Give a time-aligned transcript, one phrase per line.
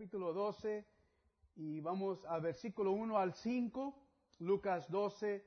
[0.00, 0.86] capítulo 12
[1.56, 3.94] y vamos a versículo 1 al 5,
[4.38, 5.44] Lucas 12,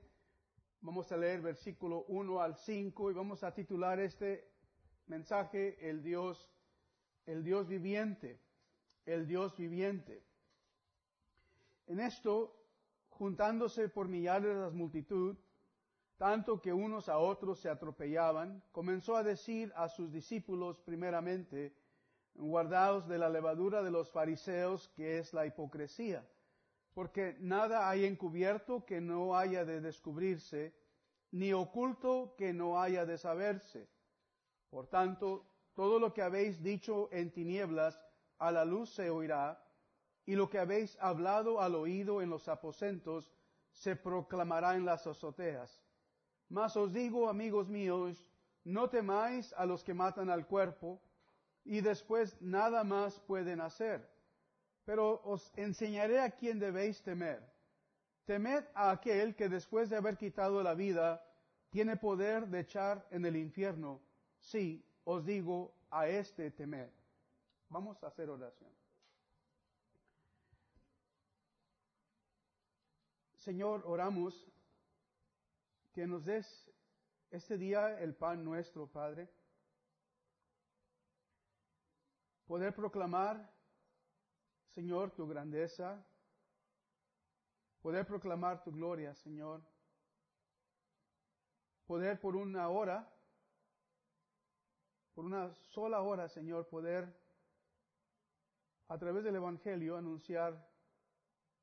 [0.82, 4.48] vamos a leer versículo 1 al 5 y vamos a titular este
[5.08, 6.48] mensaje El Dios,
[7.26, 8.40] el Dios viviente,
[9.08, 10.24] el Dios viviente.
[11.88, 12.56] En esto,
[13.10, 15.36] juntándose por millares las multitud,
[16.18, 21.74] tanto que unos a otros se atropellaban, comenzó a decir a sus discípulos primeramente,
[22.36, 26.28] guardaos de la levadura de los fariseos, que es la hipocresía,
[26.94, 30.74] porque nada hay encubierto que no haya de descubrirse,
[31.32, 33.88] ni oculto que no haya de saberse.
[34.70, 38.00] Por tanto, todo lo que habéis dicho en tinieblas,
[38.38, 39.64] a la luz se oirá,
[40.26, 43.34] y lo que habéis hablado al oído en los aposentos,
[43.72, 45.84] se proclamará en las azoteas.
[46.50, 48.30] Mas os digo, amigos míos,
[48.64, 51.02] no temáis a los que matan al cuerpo,
[51.66, 54.08] y después nada más pueden hacer.
[54.86, 57.42] Pero os enseñaré a quién debéis temer.
[58.26, 61.26] Temed a aquel que después de haber quitado la vida,
[61.70, 64.02] tiene poder de echar en el infierno.
[64.40, 66.90] Sí, os digo, a este temed.
[67.70, 68.72] Vamos a hacer oración.
[73.38, 74.48] Señor, oramos
[75.94, 76.72] que nos des
[77.30, 79.28] este día el pan nuestro, Padre
[82.54, 83.52] poder proclamar,
[84.76, 86.06] Señor, tu grandeza,
[87.82, 89.64] poder proclamar tu gloria, Señor,
[91.88, 93.12] poder por una hora,
[95.16, 97.12] por una sola hora, Señor, poder
[98.88, 100.54] a través del Evangelio anunciar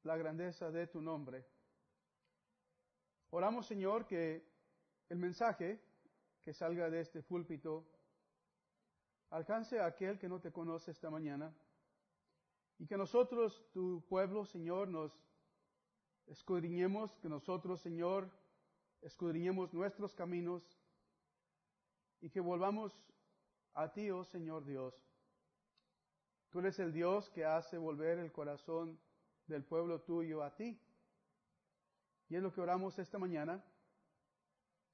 [0.02, 1.46] la grandeza de tu nombre.
[3.30, 4.44] Oramos, Señor, que
[5.08, 5.80] el mensaje
[6.42, 7.86] que salga de este púlpito
[9.31, 11.55] alcance a aquel que no te conoce esta mañana
[12.78, 15.12] y que nosotros, tu pueblo, Señor, nos
[16.27, 18.31] escudriñemos, que nosotros, Señor,
[19.03, 20.63] escudriñemos nuestros caminos
[22.20, 22.92] y que volvamos
[23.74, 24.95] a ti, oh Señor Dios.
[26.51, 28.98] Tú eres el Dios que hace volver el corazón
[29.47, 30.80] del pueblo tuyo a ti.
[32.29, 33.64] Y es lo que oramos esta mañana.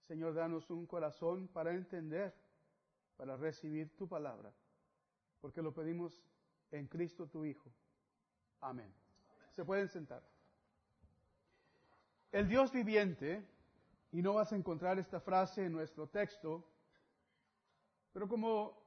[0.01, 2.35] Señor, danos un corazón para entender
[3.17, 4.53] para recibir tu palabra,
[5.41, 6.23] porque lo pedimos
[6.71, 7.71] en Cristo tu Hijo.
[8.61, 8.93] Amén.
[9.51, 10.23] Se pueden sentar.
[12.33, 13.43] El Dios viviente,
[14.13, 16.67] y no vas a encontrar esta frase en nuestro texto,
[18.13, 18.83] pero como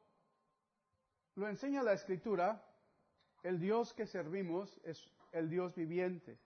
[1.36, 2.66] lo enseña la Escritura,
[3.44, 6.38] el Dios que servimos es el Dios viviente.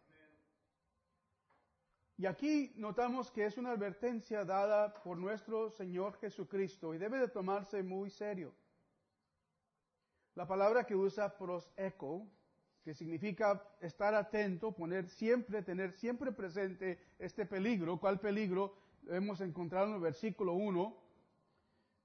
[2.23, 7.27] Y aquí notamos que es una advertencia dada por nuestro Señor Jesucristo y debe de
[7.27, 8.53] tomarse muy serio.
[10.33, 12.25] La palabra que usa proseco,
[12.81, 17.99] que significa estar atento, poner siempre, tener siempre presente este peligro.
[17.99, 18.73] ¿Cuál peligro?
[19.09, 20.97] Hemos encontrado en el versículo 1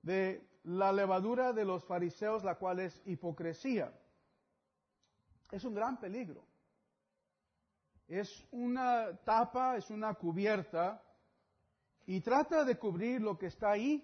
[0.02, 3.96] de la levadura de los fariseos, la cual es hipocresía.
[5.52, 6.44] Es un gran peligro
[8.08, 11.02] es una tapa, es una cubierta
[12.06, 14.02] y trata de cubrir lo que está ahí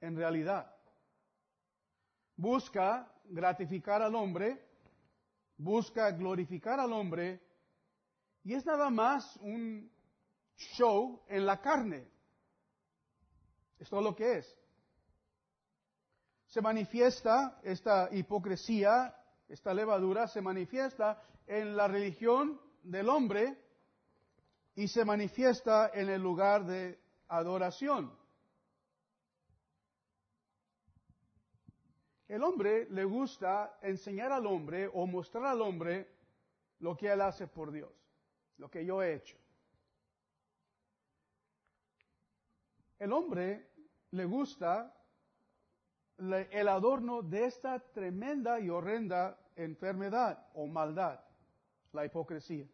[0.00, 0.72] en realidad.
[2.36, 4.64] Busca gratificar al hombre,
[5.56, 7.40] busca glorificar al hombre
[8.44, 9.90] y es nada más un
[10.56, 12.06] show en la carne.
[13.80, 14.58] Es todo lo que es.
[16.46, 19.12] Se manifiesta esta hipocresía,
[19.48, 23.56] esta levadura, se manifiesta en la religión del hombre
[24.74, 28.12] y se manifiesta en el lugar de adoración.
[32.28, 36.10] El hombre le gusta enseñar al hombre o mostrar al hombre
[36.80, 37.92] lo que él hace por Dios,
[38.58, 39.36] lo que yo he hecho.
[42.98, 43.70] El hombre
[44.10, 44.94] le gusta
[46.18, 51.20] el adorno de esta tremenda y horrenda enfermedad o maldad
[51.92, 52.66] la hipocresía.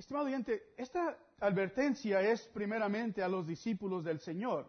[0.00, 4.66] Estimado oyente, esta advertencia es primeramente a los discípulos del Señor,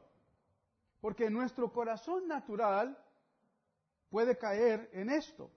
[1.00, 3.01] porque nuestro corazón natural
[4.10, 5.50] puede caer en esto,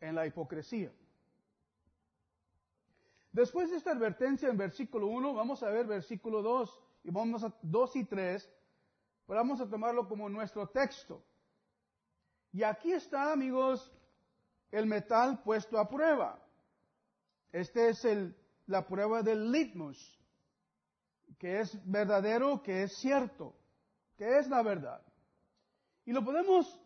[0.00, 0.90] en la hipocresía.
[3.32, 7.54] Después de esta advertencia en versículo 1, vamos a ver versículo 2 y vamos a
[7.60, 8.50] 2 y 3,
[9.26, 11.22] pero vamos a tomarlo como nuestro texto.
[12.50, 13.92] Y aquí está, amigos,
[14.70, 16.40] el metal puesto a prueba.
[17.52, 18.34] Este es el,
[18.66, 19.98] la prueba del litmus,
[21.38, 23.54] que es verdadero, que es cierto,
[24.16, 25.02] que es la verdad.
[26.04, 26.80] Y lo podemos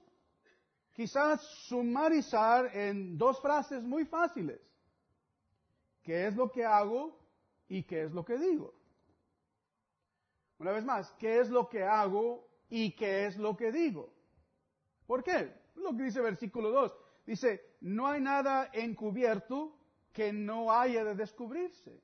[0.93, 4.61] quizás sumarizar en dos frases muy fáciles.
[6.03, 7.19] ¿Qué es lo que hago
[7.69, 8.75] y qué es lo que digo?
[10.59, 14.13] Una vez más, ¿qué es lo que hago y qué es lo que digo?
[15.07, 15.53] ¿Por qué?
[15.77, 16.93] Lo que dice versículo 2.
[17.27, 19.78] Dice, no hay nada encubierto
[20.13, 22.03] que no haya de descubrirse,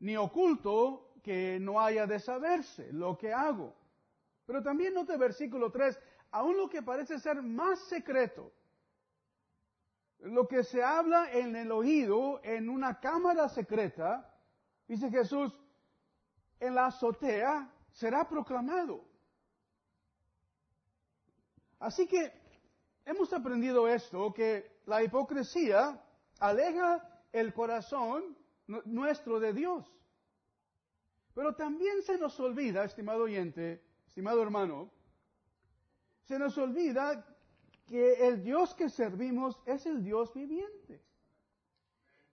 [0.00, 3.74] ni oculto que no haya de saberse lo que hago.
[4.46, 5.98] Pero también note versículo 3,
[6.32, 8.52] aún lo que parece ser más secreto,
[10.18, 14.32] lo que se habla en el oído en una cámara secreta,
[14.86, 15.52] dice Jesús,
[16.60, 19.04] en la azotea será proclamado.
[21.80, 22.32] Así que
[23.04, 26.00] hemos aprendido esto, que la hipocresía
[26.42, 28.36] aleja el corazón
[28.84, 29.86] nuestro de Dios.
[31.34, 34.90] Pero también se nos olvida, estimado oyente, estimado hermano,
[36.24, 37.24] se nos olvida
[37.86, 41.00] que el Dios que servimos es el Dios viviente.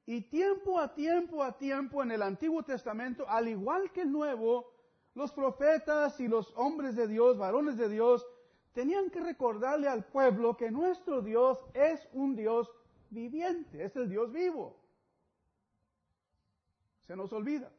[0.08, 4.74] Y tiempo a tiempo a tiempo en el Antiguo Testamento, al igual que el Nuevo,
[5.14, 8.26] los profetas y los hombres de Dios, varones de Dios,
[8.74, 12.72] tenían que recordarle al pueblo que nuestro Dios es un Dios
[13.10, 14.80] viviente, es el Dios vivo.
[17.08, 17.72] Se nos olvida.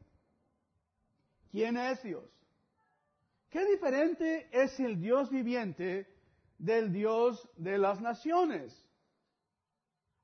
[1.51, 2.25] ¿Quién es Dios?
[3.49, 6.07] ¿Qué diferente es el Dios viviente
[6.59, 8.87] del Dios de las naciones?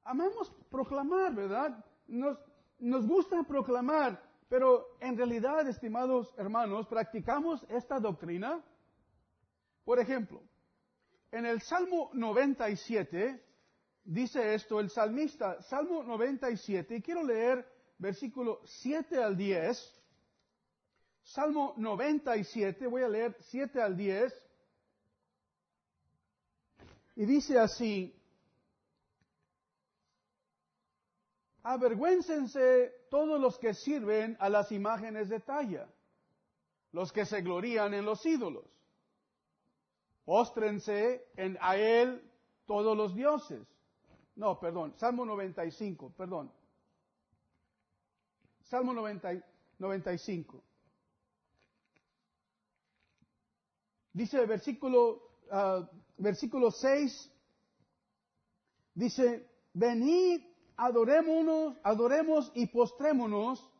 [0.04, 1.84] Amamos proclamar, ¿verdad?
[2.06, 2.38] Nos,
[2.78, 8.64] nos gusta proclamar, pero en realidad, estimados hermanos, practicamos esta doctrina.
[9.84, 10.40] Por ejemplo,
[11.32, 13.45] en el Salmo 97
[14.06, 17.66] dice esto el salmista, Salmo 97, y quiero leer
[17.98, 19.92] versículo 7 al 10.
[21.22, 24.32] Salmo 97, voy a leer 7 al 10.
[27.16, 28.14] Y dice así,
[31.62, 35.88] avergüéncense todos los que sirven a las imágenes de talla,
[36.92, 38.64] los que se glorían en los ídolos.
[40.24, 42.22] Póstrense en a él
[42.66, 43.66] todos los dioses.
[44.36, 46.52] No, perdón, Salmo 95, perdón.
[48.64, 50.62] Salmo 95.
[54.12, 55.86] Dice el versículo, uh,
[56.18, 57.32] versículo 6,
[58.94, 60.42] dice, venid,
[60.76, 63.70] adorémonos, adoremos y postrémonos,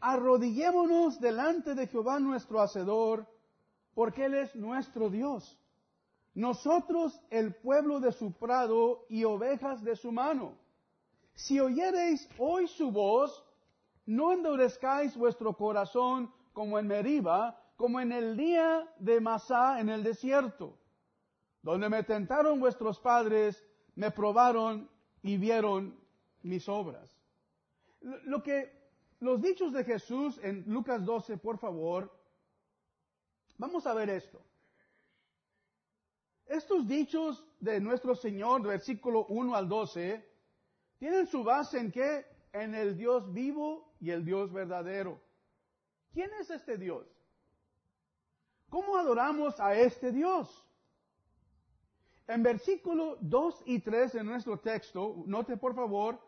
[0.00, 3.26] arrodillémonos delante de Jehová nuestro Hacedor,
[3.94, 5.58] porque Él es nuestro Dios.
[6.34, 10.56] Nosotros el pueblo de su prado y ovejas de su mano.
[11.34, 13.44] Si oyereis hoy su voz,
[14.06, 20.02] no endurezcáis vuestro corazón como en Meriba, como en el día de Masá en el
[20.02, 20.78] desierto,
[21.62, 23.62] donde me tentaron vuestros padres,
[23.94, 24.88] me probaron
[25.22, 25.98] y vieron
[26.42, 27.16] mis obras.
[28.00, 28.72] Lo que
[29.20, 32.12] los dichos de Jesús en Lucas 12, por favor,
[33.58, 34.40] vamos a ver esto.
[36.52, 40.22] Estos dichos de nuestro Señor, versículo 1 al 12,
[40.98, 42.26] tienen su base en qué?
[42.52, 45.18] En el Dios vivo y el Dios verdadero.
[46.12, 47.06] ¿Quién es este Dios?
[48.68, 50.46] ¿Cómo adoramos a este Dios?
[52.26, 56.20] En versículo 2 y 3 de nuestro texto, note por favor,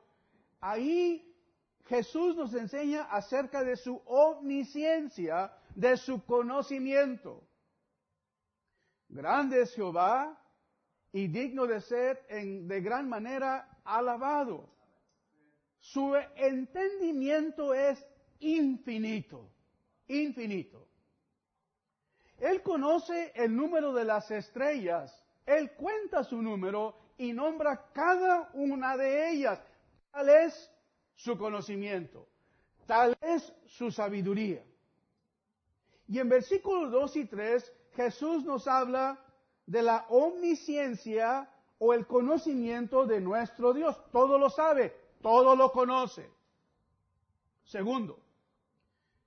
[0.59, 1.37] ahí
[1.85, 7.47] Jesús nos enseña acerca de su omnisciencia, de su conocimiento.
[9.15, 10.37] Grande es Jehová
[11.13, 14.69] y digno de ser en, de gran manera alabado.
[15.79, 18.05] Su entendimiento es
[18.41, 19.53] infinito,
[20.09, 20.89] infinito.
[22.39, 25.17] Él conoce el número de las estrellas.
[25.47, 29.63] Él cuenta su número y nombra cada una de ellas.
[30.11, 30.73] Tal es
[31.15, 32.27] su conocimiento.
[32.85, 34.65] Tal es su sabiduría.
[36.09, 39.19] Y en versículos 2 y 3, Jesús nos habla
[39.67, 41.49] de la omnisciencia
[41.79, 43.97] o el conocimiento de nuestro Dios.
[44.11, 46.31] Todo lo sabe, todo lo conoce.
[47.65, 48.19] Segundo,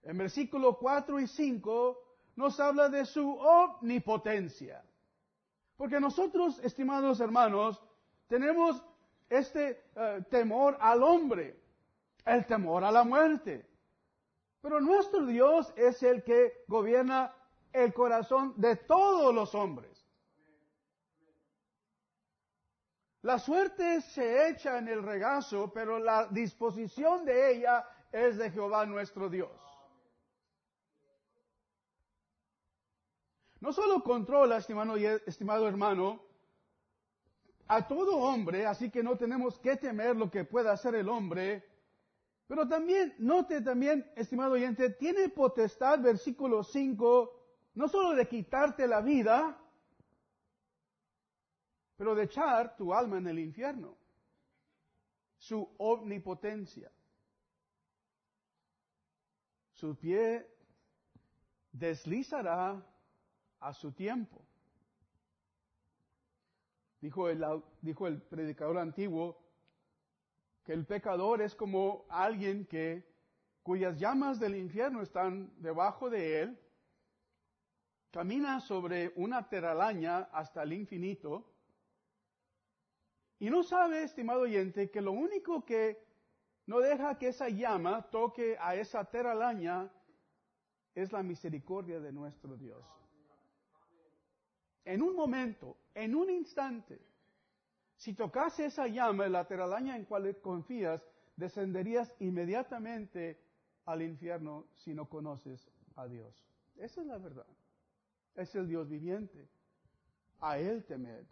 [0.03, 2.03] en versículos 4 y 5
[2.35, 4.83] nos habla de su omnipotencia.
[5.75, 7.81] Porque nosotros, estimados hermanos,
[8.27, 8.83] tenemos
[9.29, 11.59] este eh, temor al hombre,
[12.25, 13.65] el temor a la muerte.
[14.61, 17.33] Pero nuestro Dios es el que gobierna
[17.73, 19.97] el corazón de todos los hombres.
[23.21, 28.85] La suerte se echa en el regazo, pero la disposición de ella es de Jehová
[28.85, 29.51] nuestro Dios.
[33.59, 36.21] No solo controla, estimado, estimado hermano,
[37.67, 41.65] a todo hombre, así que no tenemos que temer lo que pueda hacer el hombre.
[42.47, 47.36] Pero también, note también, estimado oyente, tiene potestad, versículo 5,
[47.77, 49.55] no solo de quitarte la vida,
[51.95, 53.95] pero de echar tu alma en el infierno.
[55.37, 56.91] Su omnipotencia.
[59.73, 60.49] Su pie
[61.71, 62.83] deslizará
[63.59, 64.43] a su tiempo.
[66.99, 67.45] Dijo el,
[67.83, 69.37] dijo el predicador antiguo
[70.63, 73.07] que el pecador es como alguien que
[73.61, 76.59] cuyas llamas del infierno están debajo de él,
[78.11, 81.53] camina sobre una teralaña hasta el infinito
[83.39, 86.03] y no sabe, estimado oyente, que lo único que
[86.65, 89.91] no deja que esa llama toque a esa teralaña
[90.95, 92.83] es la misericordia de nuestro Dios.
[94.83, 96.99] En un momento, en un instante,
[97.95, 103.39] si tocase esa llama, la teralaña en cual confías, descenderías inmediatamente
[103.85, 106.43] al infierno si no conoces a Dios.
[106.77, 107.47] Esa es la verdad.
[108.37, 109.49] Es el Dios viviente.
[110.39, 111.25] A Él temed.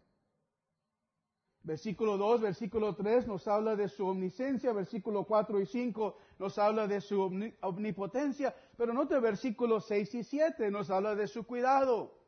[1.61, 6.87] Versículo 2, versículo 3 nos habla de su omnisciencia, versículo 4 y 5 nos habla
[6.87, 7.19] de su
[7.61, 12.19] omnipotencia, pero note versículos 6 y 7 nos habla de su cuidado.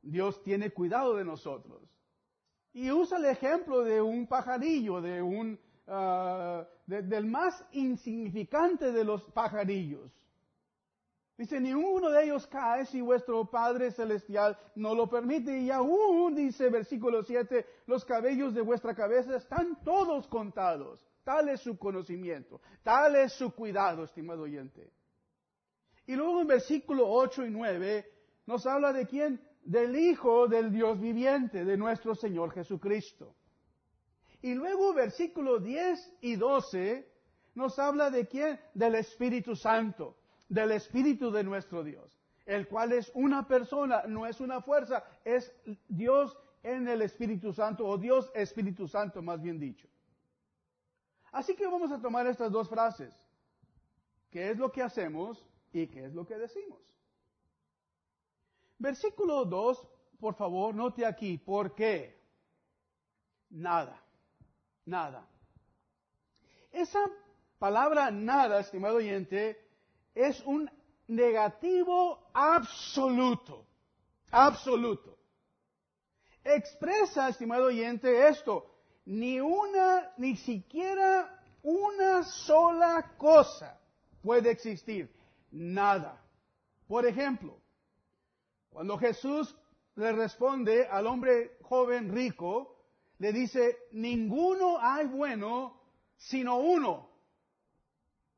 [0.00, 1.82] Dios tiene cuidado de nosotros.
[2.72, 9.24] Y usa el ejemplo de un pajarillo, de un, ah, del más insignificante de los
[9.24, 10.10] pajarillos.
[11.36, 15.58] Dice, ni uno de ellos cae si vuestro Padre Celestial no lo permite.
[15.58, 21.04] Y aún, dice versículo 7, los cabellos de vuestra cabeza están todos contados.
[21.24, 24.92] Tal es su conocimiento, tal es su cuidado, estimado oyente.
[26.06, 28.12] Y luego en versículo 8 y 9
[28.46, 29.40] nos habla de quién?
[29.64, 33.34] Del Hijo del Dios viviente, de nuestro Señor Jesucristo.
[34.40, 37.08] Y luego versículo 10 y 12
[37.54, 38.60] nos habla de quién?
[38.74, 44.40] Del Espíritu Santo del Espíritu de nuestro Dios, el cual es una persona, no es
[44.40, 45.52] una fuerza, es
[45.88, 49.88] Dios en el Espíritu Santo, o Dios Espíritu Santo, más bien dicho.
[51.32, 53.14] Así que vamos a tomar estas dos frases.
[54.30, 56.80] ¿Qué es lo que hacemos y qué es lo que decimos?
[58.78, 62.18] Versículo 2, por favor, note aquí, ¿por qué?
[63.50, 64.00] Nada,
[64.84, 65.26] nada.
[66.72, 67.08] Esa
[67.58, 69.63] palabra nada, estimado oyente,
[70.14, 70.70] es un
[71.08, 73.66] negativo absoluto,
[74.30, 75.18] absoluto.
[76.42, 78.70] Expresa, estimado oyente, esto,
[79.06, 83.80] ni una, ni siquiera una sola cosa
[84.22, 85.14] puede existir,
[85.50, 86.20] nada.
[86.86, 87.58] Por ejemplo,
[88.70, 89.54] cuando Jesús
[89.96, 92.76] le responde al hombre joven rico,
[93.18, 95.80] le dice, ninguno hay bueno
[96.16, 97.08] sino uno,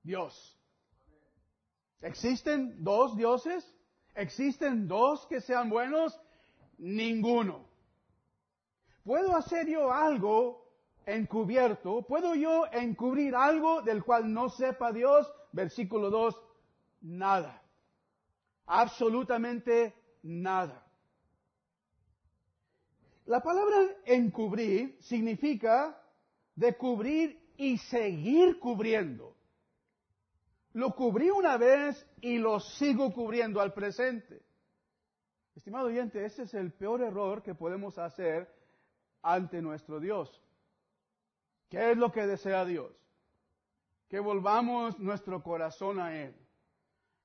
[0.02, 0.55] Dios.
[2.02, 3.64] ¿Existen dos dioses?
[4.14, 6.18] ¿Existen dos que sean buenos?
[6.78, 7.66] Ninguno.
[9.04, 10.66] ¿Puedo hacer yo algo
[11.06, 12.02] encubierto?
[12.02, 15.30] ¿Puedo yo encubrir algo del cual no sepa Dios?
[15.52, 16.34] Versículo 2,
[17.02, 17.62] nada.
[18.66, 20.84] Absolutamente nada.
[23.26, 26.00] La palabra encubrir significa
[26.54, 29.35] de cubrir y seguir cubriendo.
[30.76, 34.42] Lo cubrí una vez y lo sigo cubriendo al presente.
[35.54, 38.54] Estimado oyente, ese es el peor error que podemos hacer
[39.22, 40.38] ante nuestro Dios.
[41.70, 42.92] ¿Qué es lo que desea Dios?
[44.10, 46.36] Que volvamos nuestro corazón a Él.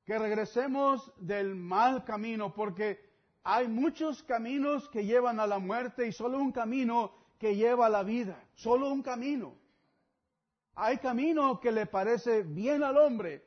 [0.06, 3.02] Que regresemos del mal camino, porque
[3.44, 7.90] hay muchos caminos que llevan a la muerte y solo un camino que lleva a
[7.90, 8.42] la vida.
[8.54, 9.58] Solo un camino.
[10.76, 13.46] Hay camino que le parece bien al hombre,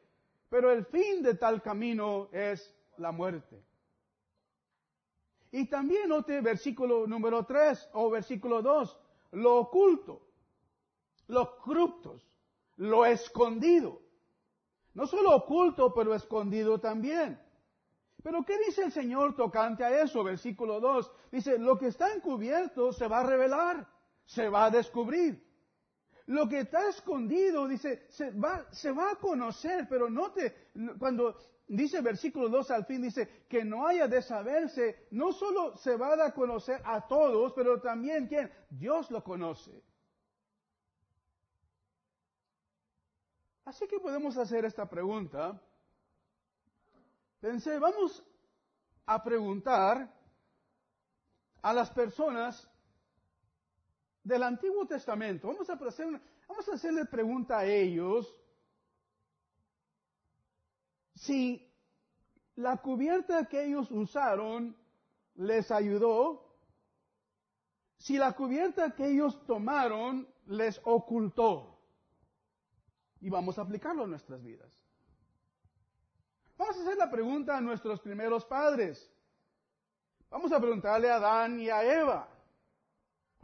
[0.49, 3.65] pero el fin de tal camino es la muerte.
[5.51, 8.99] Y también note versículo número 3 o versículo 2,
[9.33, 10.27] lo oculto,
[11.29, 12.27] los cruptos,
[12.77, 14.03] lo escondido.
[14.95, 17.41] No solo oculto, pero escondido también.
[18.23, 20.25] Pero ¿qué dice el Señor tocante a eso?
[20.25, 21.13] Versículo 2.
[21.31, 23.87] Dice, lo que está encubierto se va a revelar,
[24.25, 25.45] se va a descubrir.
[26.27, 32.01] Lo que está escondido, dice, se va, se va a conocer, pero note, cuando dice
[32.01, 36.17] versículo 2 al fin, dice que no haya de saberse, no solo se va a
[36.17, 39.83] dar a conocer a todos, pero también quién, Dios lo conoce.
[43.67, 45.61] Así que podemos hacer esta pregunta.
[47.41, 48.23] Pensé, vamos
[49.07, 50.11] a preguntar
[51.61, 52.69] a las personas
[54.25, 55.49] del Antiguo Testamento.
[55.49, 58.35] Vamos a, hacer vamos a hacerle pregunta a ellos
[61.15, 61.71] si
[62.57, 64.77] la cubierta que ellos usaron
[65.35, 66.57] les ayudó,
[67.99, 71.79] si la cubierta que ellos tomaron les ocultó.
[73.21, 74.79] Y vamos a aplicarlo en nuestras vidas.
[76.57, 79.11] Vamos a hacer la pregunta a nuestros primeros padres.
[80.31, 82.29] Vamos a preguntarle a Adán y a Eva,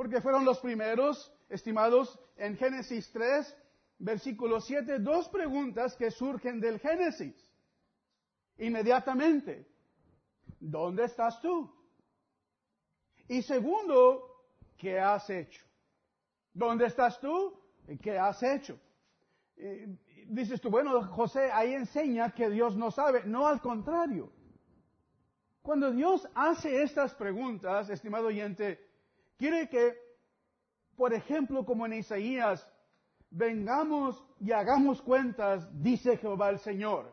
[0.00, 3.54] porque fueron los primeros, estimados, en Génesis 3,
[3.98, 7.36] versículo 7, dos preguntas que surgen del Génesis.
[8.56, 9.68] Inmediatamente,
[10.58, 11.70] ¿dónde estás tú?
[13.28, 14.42] Y segundo,
[14.78, 15.62] ¿qué has hecho?
[16.54, 17.60] ¿Dónde estás tú?
[17.86, 18.80] ¿Y qué has hecho?
[20.28, 23.24] dices tú, bueno, José ahí enseña que Dios no sabe.
[23.26, 24.32] No, al contrario.
[25.60, 28.88] Cuando Dios hace estas preguntas, estimado oyente,
[29.40, 29.96] quiere que,
[30.96, 32.64] por ejemplo, como en Isaías,
[33.30, 37.10] vengamos y hagamos cuentas, dice Jehová el Señor.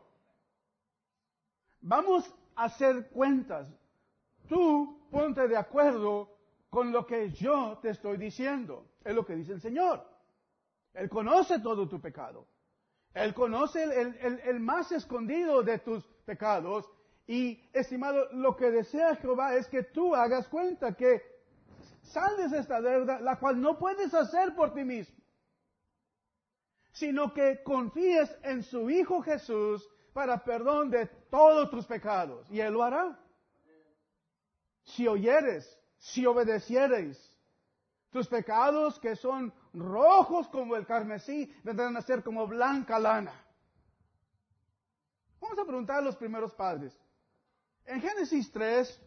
[1.80, 3.66] Vamos a hacer cuentas.
[4.50, 6.30] Tú ponte de acuerdo
[6.70, 8.86] con lo que yo te estoy diciendo.
[9.06, 10.06] Es lo que dice el Señor.
[10.94, 12.46] Él conoce todo tu pecado.
[13.14, 16.86] Él conoce el, más escondido de tus pecados.
[17.26, 21.37] Y, estimado, lo que desea Jehová es que tú hagas cuenta que
[22.08, 25.16] salves esta deuda, la cual no puedes hacer por ti mismo,
[26.92, 32.50] sino que confíes en su Hijo Jesús para perdón de todos tus pecados.
[32.50, 33.20] Y Él lo hará.
[34.84, 37.18] Si oyeres, si obedecieres,
[38.10, 43.34] tus pecados que son rojos como el carmesí vendrán a ser como blanca lana.
[45.40, 46.98] Vamos a preguntar a los primeros padres.
[47.86, 49.02] En Génesis 3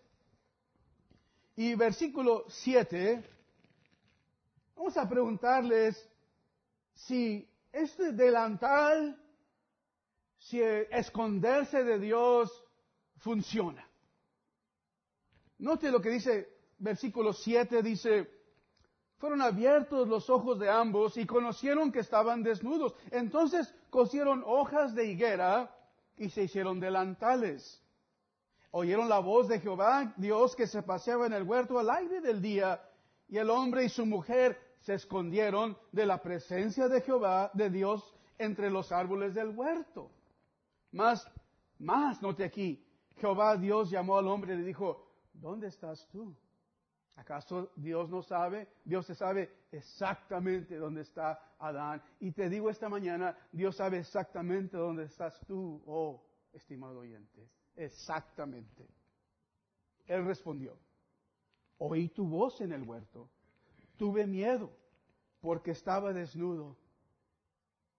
[1.61, 3.23] y versículo 7,
[4.75, 6.09] vamos a preguntarles
[6.95, 9.23] si este delantal,
[10.39, 12.65] si esconderse de Dios
[13.19, 13.87] funciona.
[15.59, 18.31] Note lo que dice versículo 7, dice,
[19.19, 22.95] fueron abiertos los ojos de ambos y conocieron que estaban desnudos.
[23.11, 25.77] Entonces cosieron hojas de higuera
[26.17, 27.83] y se hicieron delantales.
[28.73, 32.41] Oyeron la voz de Jehová, Dios que se paseaba en el huerto al aire del
[32.41, 32.81] día,
[33.29, 38.15] y el hombre y su mujer se escondieron de la presencia de Jehová, de Dios,
[38.39, 40.11] entre los árboles del huerto.
[40.93, 41.29] Más,
[41.79, 42.85] más, note aquí,
[43.17, 46.35] Jehová Dios llamó al hombre y le dijo, ¿dónde estás tú?
[47.17, 48.67] ¿Acaso Dios no sabe?
[48.83, 52.03] Dios se sabe exactamente dónde está Adán.
[52.19, 57.51] Y te digo esta mañana, Dios sabe exactamente dónde estás tú, oh estimado oyente.
[57.81, 58.87] Exactamente.
[60.07, 60.77] Él respondió,
[61.79, 63.31] oí tu voz en el huerto,
[63.97, 64.71] tuve miedo
[65.41, 66.77] porque estaba desnudo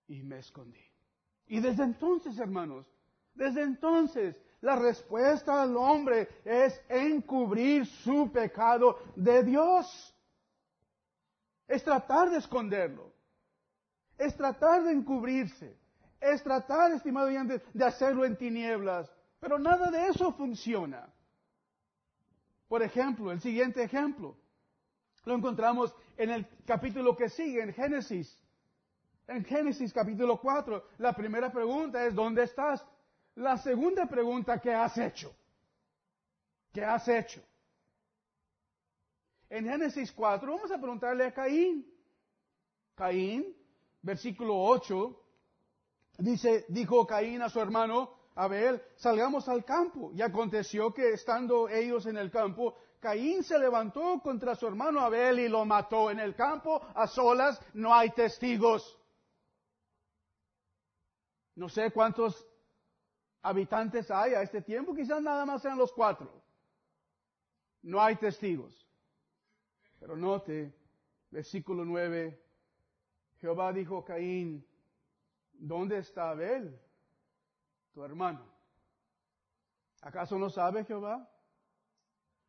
[0.08, 0.86] y me escondí.
[1.48, 2.86] Y desde entonces, hermanos,
[3.34, 10.16] desde entonces la respuesta al hombre es encubrir su pecado de Dios.
[11.68, 13.12] Es tratar de esconderlo.
[14.16, 15.76] Es tratar de encubrirse.
[16.20, 19.12] Es tratar, estimado oyente, de hacerlo en tinieblas.
[19.42, 21.12] Pero nada de eso funciona.
[22.70, 24.38] Por ejemplo, el siguiente ejemplo.
[25.26, 28.40] Lo encontramos en el capítulo que sigue, en Génesis.
[29.28, 32.86] En Génesis capítulo 4, la primera pregunta es, ¿dónde estás?
[33.36, 35.34] La segunda pregunta, ¿qué has hecho?
[36.72, 37.42] ¿Qué has hecho?
[39.50, 41.92] En Génesis 4 vamos a preguntarle a Caín.
[42.94, 43.56] Caín,
[44.04, 45.20] versículo 8,
[46.20, 50.12] dice, dijo Caín a su hermano Abel, salgamos al campo.
[50.14, 55.40] Y aconteció que estando ellos en el campo, Caín se levantó contra su hermano Abel
[55.40, 56.12] y lo mató.
[56.12, 58.98] En el campo, a solas, no hay testigos.
[61.56, 62.48] No sé cuántos
[63.42, 66.42] habitantes hay a este tiempo, quizás nada más sean los cuatro.
[67.82, 68.88] No hay testigos.
[70.00, 70.74] Pero note,
[71.30, 72.40] versículo 9,
[73.40, 74.66] Jehová dijo a Caín,
[75.54, 76.80] ¿dónde está Abel,
[77.94, 78.46] tu hermano?
[80.02, 81.28] ¿Acaso no sabe Jehová?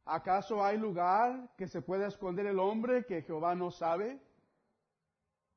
[0.04, 4.20] ¿Acaso hay lugar que se pueda esconder el hombre que Jehová no sabe?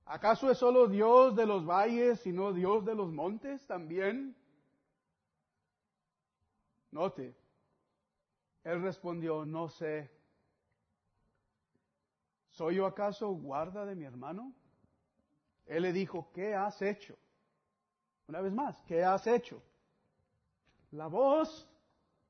[0.05, 4.35] ¿Acaso es solo Dios de los valles y no Dios de los montes también?
[6.91, 7.35] Note,
[8.63, 10.11] él respondió, no sé.
[12.51, 14.53] ¿Soy yo acaso guarda de mi hermano?
[15.65, 17.17] Él le dijo, ¿qué has hecho?
[18.27, 19.61] Una vez más, ¿qué has hecho?
[20.95, 21.67] La voz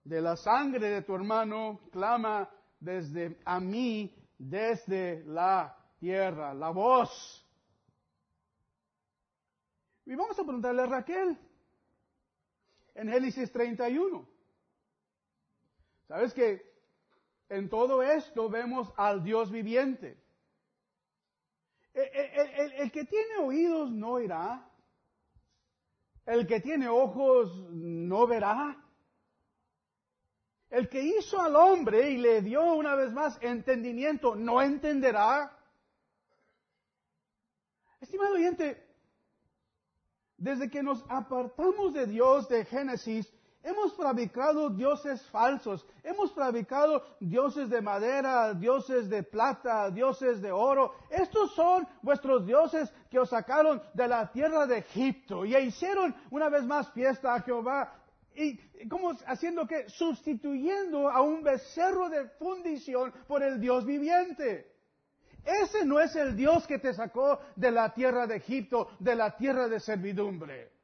[0.04, 2.50] de la sangre de tu hermano clama
[2.80, 7.46] desde a mí, desde la tierra, la voz.
[10.06, 11.38] Y vamos a preguntarle a Raquel
[12.96, 14.28] en Génesis 31.
[16.08, 16.64] ¿Sabes que
[17.50, 20.18] en todo esto vemos al Dios viviente?
[21.94, 24.68] El, que tiene oídos no oirá.
[26.26, 28.82] El que tiene ojos no verá.
[30.70, 35.52] El que hizo al hombre y le dio una vez más entendimiento no entenderá.
[38.02, 38.86] Estimado oyente,
[40.38, 43.32] desde que nos apartamos de Dios de Génesis,
[43.66, 50.94] Hemos fabricado dioses falsos, hemos fabricado dioses de madera, dioses de plata, dioses de oro.
[51.10, 56.48] Estos son vuestros dioses que os sacaron de la tierra de Egipto y hicieron una
[56.48, 57.92] vez más fiesta a Jehová.
[58.36, 64.76] Y como haciendo que sustituyendo a un becerro de fundición por el Dios viviente.
[65.44, 69.36] Ese no es el Dios que te sacó de la tierra de Egipto, de la
[69.36, 70.75] tierra de servidumbre.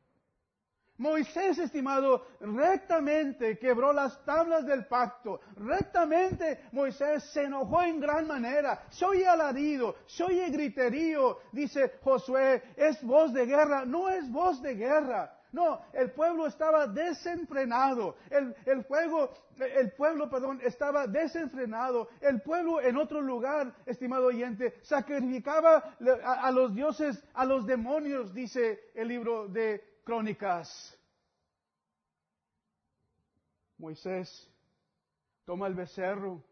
[1.01, 5.41] Moisés, estimado, rectamente quebró las tablas del pacto.
[5.55, 8.83] Rectamente Moisés se enojó en gran manera.
[8.91, 11.39] Se oye alarido, se oye griterío.
[11.51, 13.83] Dice Josué, es voz de guerra.
[13.83, 15.35] No es voz de guerra.
[15.51, 18.15] No, el pueblo estaba desenfrenado.
[18.29, 18.85] El, el,
[19.57, 22.09] el pueblo, perdón, estaba desenfrenado.
[22.21, 28.33] El pueblo en otro lugar, estimado oyente, sacrificaba a, a los dioses, a los demonios,
[28.33, 30.97] dice el libro de crónicas.
[33.77, 34.49] Moisés
[35.45, 36.43] toma el becerro,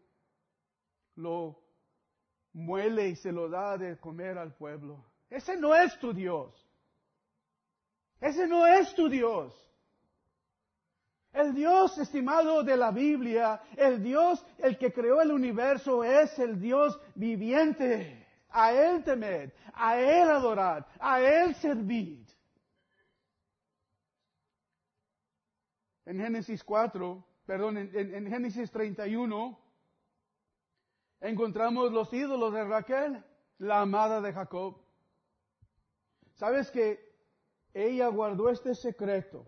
[1.16, 1.62] lo
[2.52, 5.04] muele y se lo da de comer al pueblo.
[5.28, 6.52] Ese no es tu Dios.
[8.20, 9.54] Ese no es tu Dios.
[11.32, 16.60] El Dios estimado de la Biblia, el Dios, el que creó el universo, es el
[16.60, 18.26] Dios viviente.
[18.50, 22.29] A Él temed, a Él adorad, a Él servid.
[26.10, 29.56] En Génesis 4, perdón, en, Génesis 31,
[31.20, 33.24] encontramos los ídolos de Raquel,
[33.58, 34.76] la amada de Jacob.
[36.34, 36.98] ¿Sabes que
[37.72, 39.46] ella guardó este secreto?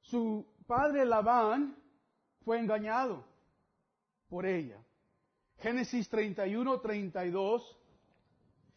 [0.00, 1.76] Su padre Labán
[2.42, 3.26] fue engañado
[4.30, 4.82] por ella.
[5.58, 7.78] Génesis 31, 32.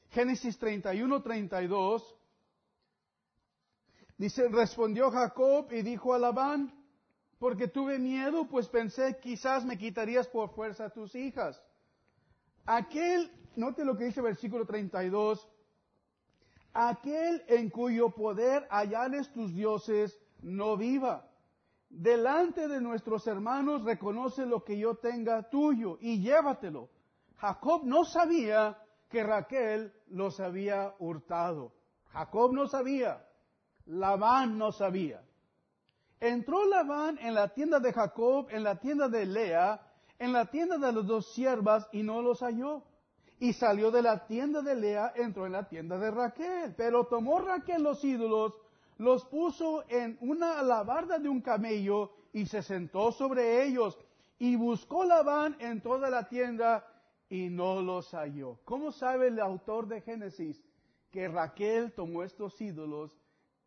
[0.10, 2.16] Génesis 31, 32
[4.18, 6.74] Dice, respondió Jacob y dijo a Labán,
[7.38, 11.62] porque tuve miedo, pues pensé, quizás me quitarías por fuerza tus hijas.
[12.66, 15.48] Aquel, note lo que dice versículo 32,
[16.74, 21.30] aquel en cuyo poder hallanes tus dioses, no viva.
[21.90, 26.90] Delante de nuestros hermanos reconoce lo que yo tenga tuyo y llévatelo.
[27.38, 28.78] Jacob no sabía
[29.10, 31.74] que Raquel los había hurtado.
[32.12, 33.26] Jacob no sabía.
[33.86, 35.22] Labán no sabía.
[36.20, 39.80] Entró Labán en la tienda de Jacob, en la tienda de Lea,
[40.18, 42.84] en la tienda de las dos siervas y no los halló.
[43.40, 46.74] Y salió de la tienda de Lea, entró en la tienda de Raquel.
[46.76, 48.54] Pero tomó Raquel los ídolos,
[48.98, 54.00] los puso en una alabarda de un camello y se sentó sobre ellos.
[54.40, 56.88] Y buscó Labán en toda la tienda
[57.30, 58.58] y no los halló.
[58.64, 60.64] ¿Cómo sabe el autor de Génesis
[61.12, 63.16] que Raquel tomó estos ídolos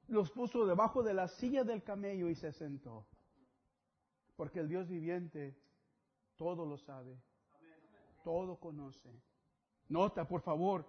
[0.09, 3.07] los puso debajo de la silla del camello y se sentó.
[4.37, 5.57] Porque el Dios viviente
[6.37, 7.21] todo lo sabe,
[8.25, 9.11] todo conoce.
[9.88, 10.87] Nota, por favor,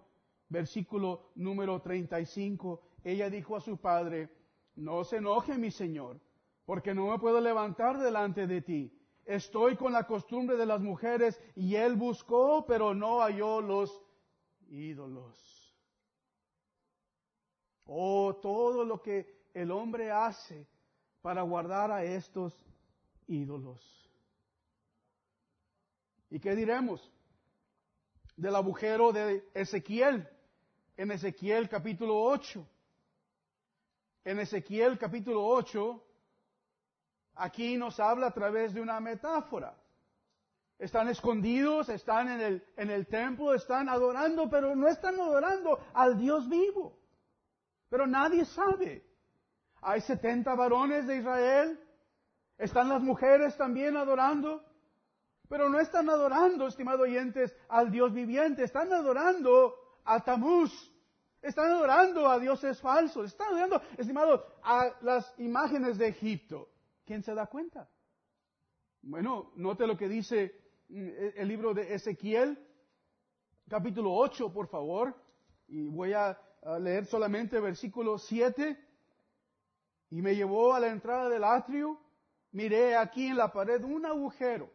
[0.50, 2.82] versículo número 35.
[3.04, 4.30] Ella dijo a su padre,
[4.76, 6.20] no se enoje mi Señor,
[6.66, 8.96] porque no me puedo levantar delante de ti.
[9.26, 14.02] Estoy con la costumbre de las mujeres y él buscó, pero no halló los
[14.70, 15.59] ídolos.
[17.92, 20.68] Oh, todo lo que el hombre hace
[21.24, 22.54] para guardar a estos
[23.26, 23.82] ídolos.
[26.30, 27.12] ¿Y qué diremos?
[28.38, 30.30] Del agujero de Ezequiel,
[30.98, 32.64] en Ezequiel capítulo 8.
[34.24, 36.04] En Ezequiel capítulo 8,
[37.38, 39.76] aquí nos habla a través de una metáfora.
[40.78, 46.20] Están escondidos, están en el, en el templo, están adorando, pero no están adorando al
[46.20, 46.99] Dios vivo.
[47.90, 49.04] Pero nadie sabe.
[49.82, 51.80] Hay 70 varones de Israel.
[52.58, 54.64] Están las mujeres también adorando.
[55.48, 58.64] Pero no están adorando, estimados oyentes, al Dios viviente.
[58.64, 59.74] Están adorando
[60.06, 60.72] a Tamuz.
[61.42, 63.26] Están adorando a dioses falsos.
[63.26, 66.70] Están adorando, estimados, a las imágenes de Egipto.
[67.06, 67.90] ¿Quién se da cuenta?
[69.02, 70.54] Bueno, note lo que dice
[70.90, 72.60] mm, el libro de Ezequiel.
[73.68, 75.16] capítulo 8, por favor,
[75.68, 76.38] y voy a,
[76.80, 78.78] leer solamente versículo 7.
[80.12, 82.00] Y me llevó a la entrada del atrio,
[82.52, 84.72] miré aquí en la pared un agujero.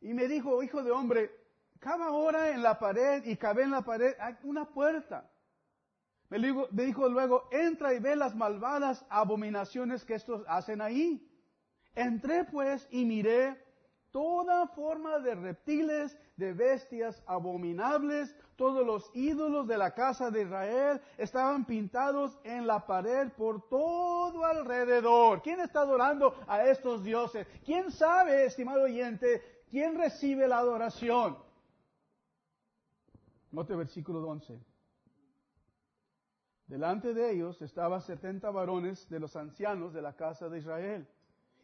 [0.00, 1.30] Y me dijo, hijo de hombre,
[1.78, 5.30] cada hora en la pared y cabe en la pared una puerta.
[6.28, 11.28] Me dijo, me dijo luego, entra y ve las malvadas abominaciones que estos hacen ahí.
[11.94, 13.62] Entré pues y miré
[14.12, 21.00] toda forma de reptiles, de bestias abominables, todos los ídolos de la casa de Israel
[21.18, 25.42] estaban pintados en la pared por todo alrededor.
[25.42, 27.46] ¿Quién está adorando a estos dioses?
[27.64, 31.38] ¿Quién sabe, estimado oyente, quién recibe la adoración?
[33.50, 34.60] Note versículo 11.
[36.66, 41.06] Delante de ellos estaban setenta varones de los ancianos de la casa de Israel.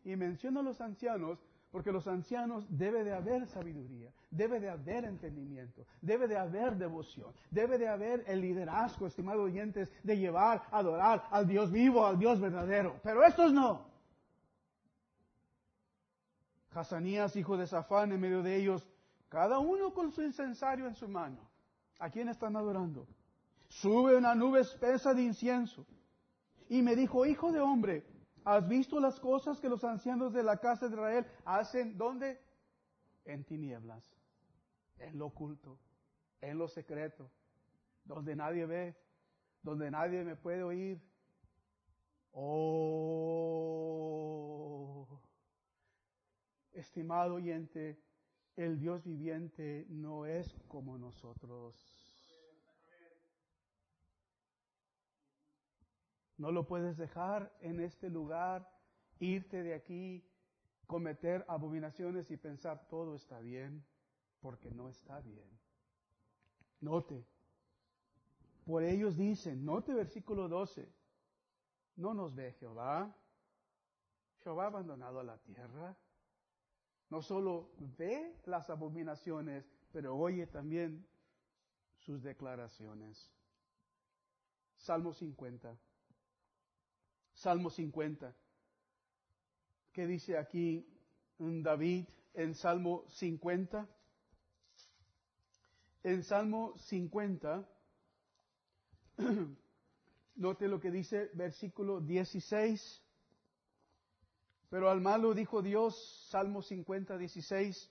[0.04, 1.38] Y menciona a los ancianos
[1.70, 7.32] porque los ancianos debe de haber sabiduría, debe de haber entendimiento, debe de haber devoción,
[7.50, 12.40] debe de haber el liderazgo, estimados oyentes, de llevar, adorar al Dios vivo, al Dios
[12.40, 12.98] verdadero.
[13.02, 13.86] Pero estos no.
[16.72, 18.88] Hazanías, hijo de Safán, en medio de ellos,
[19.28, 21.38] cada uno con su incensario en su mano.
[21.98, 23.06] ¿A quién están adorando?
[23.68, 25.84] Sube una nube espesa de incienso.
[26.68, 28.06] Y me dijo, hijo de hombre,
[28.48, 31.98] ¿Has visto las cosas que los ancianos de la casa de Israel hacen?
[31.98, 32.40] ¿Dónde?
[33.26, 34.10] En tinieblas,
[34.96, 35.78] en lo oculto,
[36.40, 37.30] en lo secreto,
[38.04, 38.96] donde nadie ve,
[39.62, 40.98] donde nadie me puede oír.
[42.32, 42.56] Oh,
[46.72, 48.00] estimado oyente,
[48.56, 51.97] el Dios viviente no es como nosotros.
[56.38, 58.70] No lo puedes dejar en este lugar,
[59.18, 60.24] irte de aquí,
[60.86, 63.84] cometer abominaciones y pensar todo está bien,
[64.40, 65.50] porque no está bien.
[66.80, 67.26] Note,
[68.64, 70.88] por ellos dicen, note versículo 12,
[71.96, 73.14] no nos ve Jehová,
[74.42, 75.96] Jehová ha abandonado a la tierra.
[77.10, 81.06] No solo ve las abominaciones, pero oye también
[81.98, 83.32] sus declaraciones.
[84.76, 85.76] Salmo 50.
[87.38, 88.34] Salmo 50.
[89.92, 90.84] ¿Qué dice aquí
[91.38, 93.88] David en Salmo 50?
[96.02, 97.68] En Salmo 50,
[100.34, 103.02] note lo que dice versículo 16.
[104.68, 107.90] Pero al malo dijo Dios, Salmo 50, 16,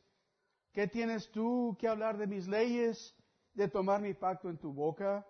[0.73, 3.15] ¿qué tienes tú que hablar de mis leyes,
[3.53, 5.25] de tomar mi pacto en tu boca?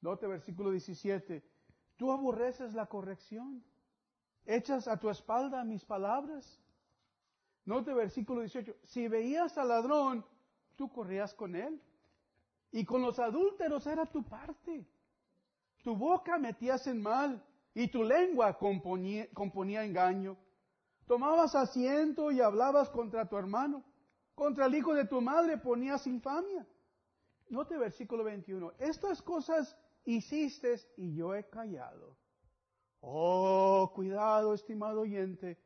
[0.00, 1.42] Note versículo 17,
[1.98, 3.62] Tú aborreces la corrección.
[4.46, 6.58] Echas a tu espalda mis palabras.
[7.66, 8.76] Note versículo 18.
[8.84, 10.24] Si veías al ladrón,
[10.76, 11.82] tú corrías con él.
[12.70, 14.86] Y con los adúlteros era tu parte.
[15.82, 20.36] Tu boca metías en mal y tu lengua componía, componía engaño.
[21.06, 23.82] Tomabas asiento y hablabas contra tu hermano.
[24.36, 26.64] Contra el hijo de tu madre ponías infamia.
[27.48, 28.72] Note versículo 21.
[28.78, 29.76] Estas cosas
[30.16, 32.16] hiciste y yo he callado.
[33.00, 35.58] Oh, cuidado, estimado oyente.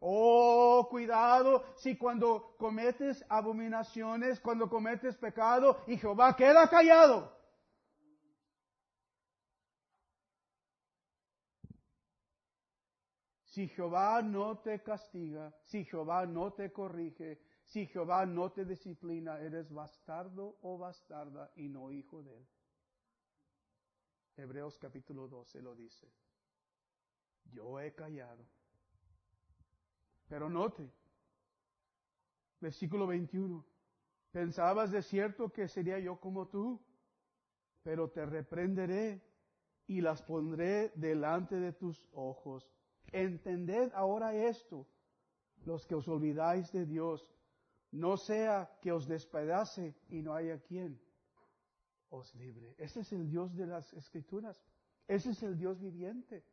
[0.00, 7.32] Oh, cuidado si cuando cometes abominaciones, cuando cometes pecado y Jehová queda callado.
[13.46, 19.38] Si Jehová no te castiga, si Jehová no te corrige, si Jehová no te disciplina,
[19.38, 22.48] eres bastardo o bastarda y no hijo de él.
[24.36, 26.10] Hebreos capítulo 12 lo dice.
[27.52, 28.44] Yo he callado.
[30.28, 30.90] Pero note,
[32.60, 33.64] versículo 21,
[34.32, 36.80] pensabas de cierto que sería yo como tú,
[37.82, 39.22] pero te reprenderé
[39.86, 42.68] y las pondré delante de tus ojos.
[43.12, 44.88] Entended ahora esto,
[45.64, 47.32] los que os olvidáis de Dios,
[47.92, 51.03] no sea que os despedace y no haya quien
[52.34, 52.74] libre.
[52.78, 54.62] Ese es el Dios de las Escrituras.
[55.08, 56.44] Ese es el Dios viviente.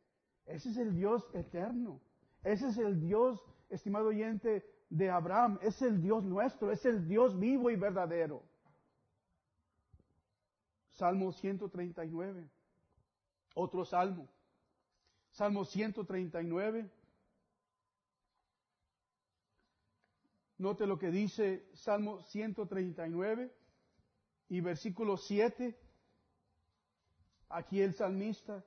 [0.46, 2.00] Ese es el Dios eterno.
[2.42, 5.58] Ese es el Dios, estimado oyente, de Abraham.
[5.62, 6.72] Es el Dios nuestro.
[6.72, 8.42] Es el Dios vivo y verdadero.
[10.90, 12.50] Salmo 139.
[13.54, 14.28] Otro salmo.
[15.30, 16.90] Salmo 139.
[20.58, 23.61] Note lo que dice Salmo 139
[24.52, 25.74] y versículo 7,
[27.48, 28.62] aquí el salmista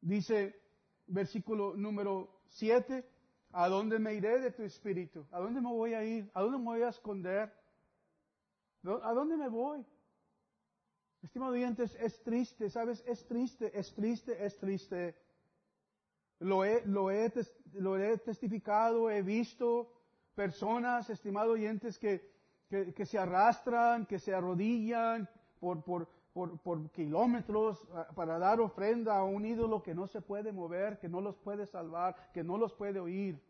[0.00, 0.60] dice,
[1.06, 3.08] versículo número 7,
[3.52, 5.24] ¿a dónde me iré de tu espíritu?
[5.30, 6.28] ¿A dónde me voy a ir?
[6.34, 7.52] ¿A dónde me voy a esconder?
[8.82, 9.86] ¿A dónde me voy?
[11.22, 13.04] Estimado oyentes, es triste, ¿sabes?
[13.06, 15.14] Es triste, es triste, es triste.
[16.40, 17.32] Lo he, lo he,
[17.74, 19.88] lo he testificado, he visto
[20.34, 22.28] personas, estimado oyentes, que,
[22.68, 25.28] que, se arrastran, que se arrodillan
[25.60, 30.20] por, por, por, por, kilómetros ah, para dar ofrenda a un ídolo que no se
[30.20, 33.40] puede mover, que no los puede salvar, que no los puede oír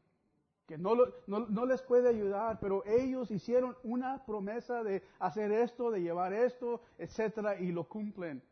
[0.66, 0.96] que no,
[1.28, 6.82] no, les puede ayudar, pero ellos hicieron una promesa de hacer esto, de llevar esto,
[6.98, 8.42] etcétera, y lo cumplen.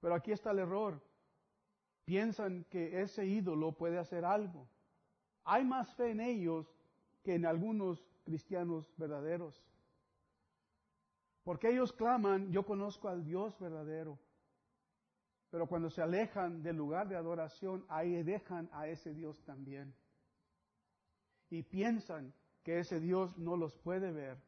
[0.00, 1.00] Pero aquí está el error.
[2.04, 4.68] Piensan que ese ídolo puede hacer algo.
[5.44, 6.72] Hay más fe en ellos
[7.24, 9.62] que en algunos cristianos verdaderos.
[11.42, 14.18] Porque ellos claman, yo conozco al Dios verdadero.
[15.50, 19.94] Pero cuando se alejan del lugar de adoración, ahí dejan a ese Dios también
[21.50, 24.38] y piensan que ese Dios no los puede ver,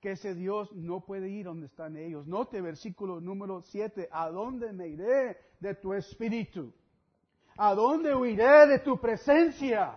[0.00, 2.26] que ese Dios no puede ir donde están ellos.
[2.26, 6.72] Note versículo número 7, ¿a dónde me iré de tu espíritu?
[7.56, 9.96] ¿A dónde huiré de tu presencia?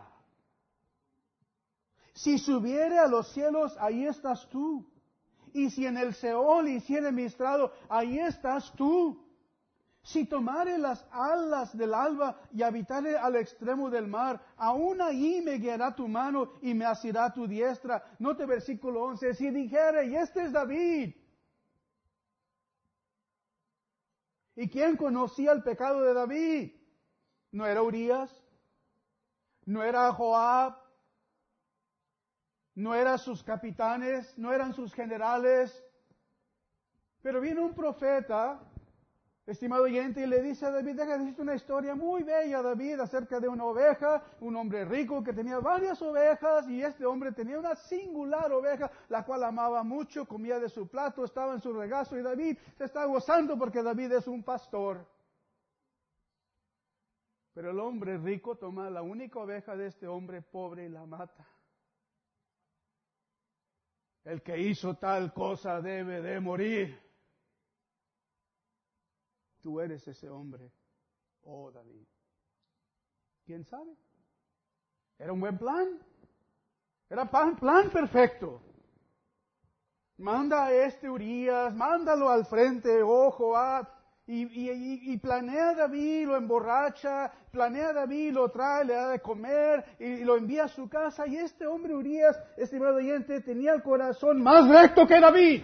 [2.14, 4.86] Si subiere a los cielos, ahí estás tú.
[5.54, 9.26] Y si en el Seol hiciere mi estrado, ahí estás tú.
[10.04, 15.58] Si tomare las alas del alba y habitare al extremo del mar, aún ahí me
[15.58, 18.04] guiará tu mano y me asirá tu diestra.
[18.18, 19.36] Note versículo 11.
[19.36, 21.14] Si dijere, y este es David.
[24.56, 26.72] ¿Y quién conocía el pecado de David?
[27.52, 28.32] ¿No era Urias?
[29.66, 30.81] ¿No era Joab?
[32.76, 34.38] ¿No eran sus capitanes?
[34.38, 35.84] ¿No eran sus generales?
[37.22, 38.60] Pero viene un profeta
[39.46, 43.40] estimado oyente, y le dice a David, deja decirte una historia muy bella, David, acerca
[43.40, 47.76] de una oveja, un hombre rico que tenía varias ovejas, y este hombre tenía una
[47.76, 52.22] singular oveja, la cual amaba mucho, comía de su plato, estaba en su regazo, y
[52.22, 55.06] David se está gozando porque David es un pastor.
[57.54, 61.46] Pero el hombre rico toma la única oveja de este hombre pobre y la mata.
[64.24, 67.00] El que hizo tal cosa debe de morir.
[69.62, 70.72] Tú eres ese hombre,
[71.44, 72.06] oh David.
[73.46, 73.96] ¿Quién sabe?
[75.18, 76.00] Era un buen plan.
[77.10, 78.62] Era plan, plan perfecto.
[80.18, 84.01] Manda a este Urias, mándalo al frente, ojo, oh
[84.34, 89.84] y, planea a David, lo emborracha, planea a David, lo trae, le da de comer
[90.00, 91.28] y, lo envía a su casa.
[91.28, 95.64] Y este hombre Urias, estimado oyente, tenía el corazón más recto que David.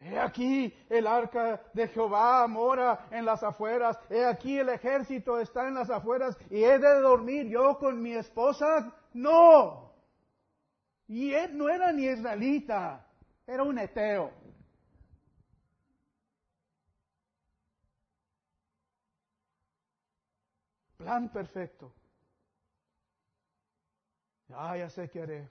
[0.00, 3.98] He aquí el arca de Jehová mora en las afueras.
[4.08, 6.34] He aquí el ejército está en las afueras.
[6.48, 8.90] ¿Y he de dormir yo con mi esposa?
[9.12, 9.92] No.
[11.08, 13.07] Y él no era ni israelita,
[13.48, 14.30] era un eteo.
[20.98, 21.94] Plan perfecto.
[24.50, 25.48] Ah, ya sé qué haré.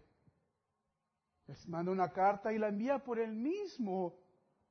[1.48, 4.20] Les manda una carta y la envía por el mismo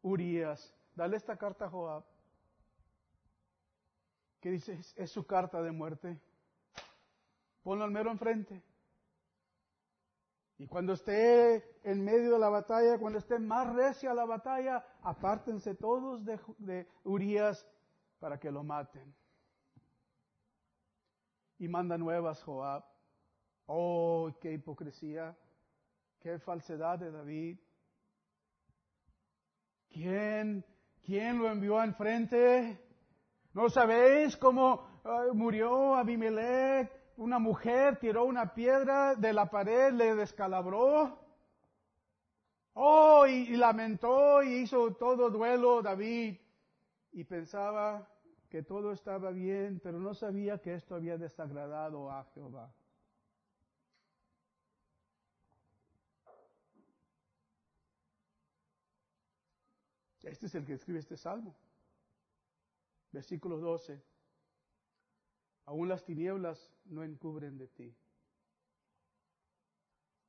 [0.03, 2.05] Urias, dale esta carta a Joab.
[4.41, 6.21] Que dice, es, su carta de muerte.
[7.65, 8.63] Ponlo al mero enfrente.
[10.59, 15.75] Y cuando esté en medio de la batalla, cuando esté más recia la batalla, apártense
[15.75, 17.67] todos de, de Urias
[18.19, 19.15] para que lo maten.
[21.59, 22.85] Y manda nuevas Joab.
[23.67, 25.37] Oh, qué hipocresía,
[26.21, 27.59] qué falsedad de David.
[29.91, 30.65] ¿Quién,
[31.03, 32.81] quién lo envió enfrente?
[33.53, 34.87] ¿No sabéis cómo
[35.35, 36.91] murió Abimelech?
[37.17, 41.19] Una mujer tiró una piedra de la pared, le descalabró.
[42.75, 46.37] Oh, y, lamentó y hizo todo duelo David.
[47.13, 48.07] Y pensaba
[48.51, 52.71] que todo estaba bien, pero no sabía que esto había desagradado a Jehová.
[60.23, 61.57] Este es el que escribe este salmo.
[63.11, 64.16] Versículo 12.
[65.67, 67.95] Aún las tinieblas no encubren de ti.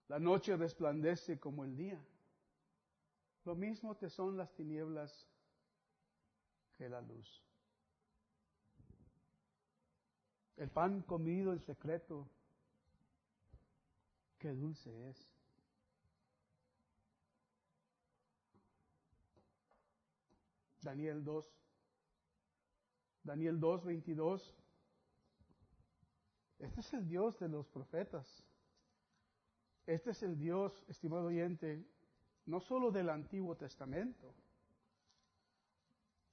[0.08, 2.04] La noche resplandece como el día.
[3.46, 5.28] Lo mismo te son las tinieblas
[6.78, 7.44] que la luz.
[10.58, 12.28] El pan comido en secreto,
[14.40, 15.30] qué dulce es.
[20.82, 21.54] Daniel 2.
[23.24, 24.56] Daniel 2, 22.
[26.60, 28.46] Este es el Dios de los profetas.
[29.86, 31.86] Este es el Dios, estimado oyente,
[32.46, 34.34] no solo del Antiguo Testamento,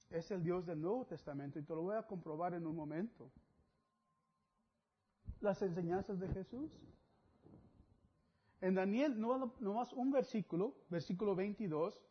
[0.09, 3.31] es el Dios del Nuevo Testamento y te lo voy a comprobar en un momento.
[5.41, 6.71] Las enseñanzas de Jesús.
[8.61, 12.01] En Daniel, no, más un versículo, versículo 22,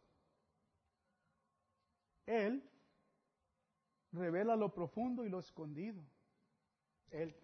[2.27, 2.63] Él
[4.13, 6.03] revela lo profundo y lo escondido.
[7.11, 7.35] Él.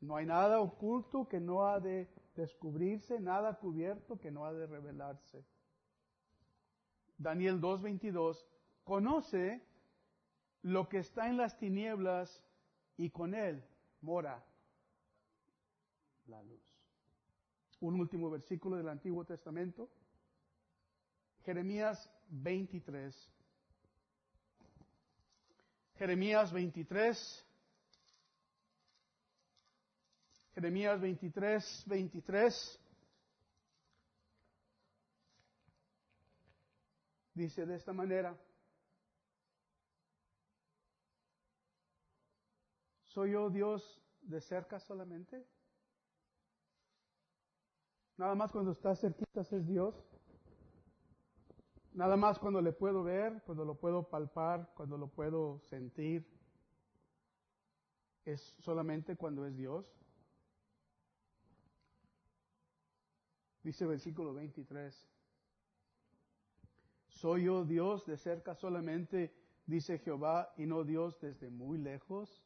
[0.00, 4.66] No hay nada oculto que no ha de descubrirse, nada cubierto que no ha de
[4.66, 5.44] revelarse.
[7.18, 8.44] Daniel 2.22
[8.84, 9.62] conoce
[10.62, 12.44] lo que está en las tinieblas
[12.96, 13.64] y con él
[14.00, 14.44] mora
[16.26, 16.76] la luz
[17.80, 19.88] un último versículo del Antiguo Testamento.
[21.44, 23.32] Jeremías 23.
[25.96, 27.45] Jeremías 23.
[30.56, 32.80] Jeremías 23, 23.
[37.34, 38.34] Dice de esta manera,
[43.04, 45.46] ¿soy yo Dios de cerca solamente?
[48.16, 49.94] Nada más cuando está cerquita es Dios.
[51.92, 56.26] Nada más cuando le puedo ver, cuando lo puedo palpar, cuando lo puedo sentir.
[58.24, 60.05] Es solamente cuando es Dios.
[63.66, 65.08] Dice versículo 23.
[67.08, 69.34] ¿Soy yo Dios de cerca solamente,
[69.66, 72.44] dice Jehová, y no Dios desde muy lejos?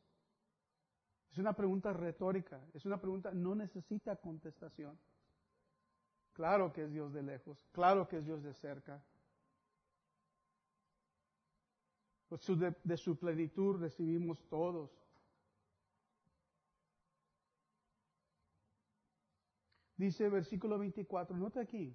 [1.31, 4.99] Es una pregunta retórica, es una pregunta, no necesita contestación.
[6.33, 9.05] Claro que es Dios de lejos, claro que es Dios de cerca.
[12.31, 12.41] Pues
[12.83, 14.91] de su plenitud recibimos todos.
[20.01, 21.95] Dice el versículo 24, nota aquí.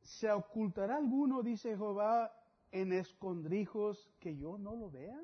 [0.00, 2.32] ¿Se ocultará alguno, dice Jehová,
[2.70, 5.20] en escondrijos que yo no lo vea?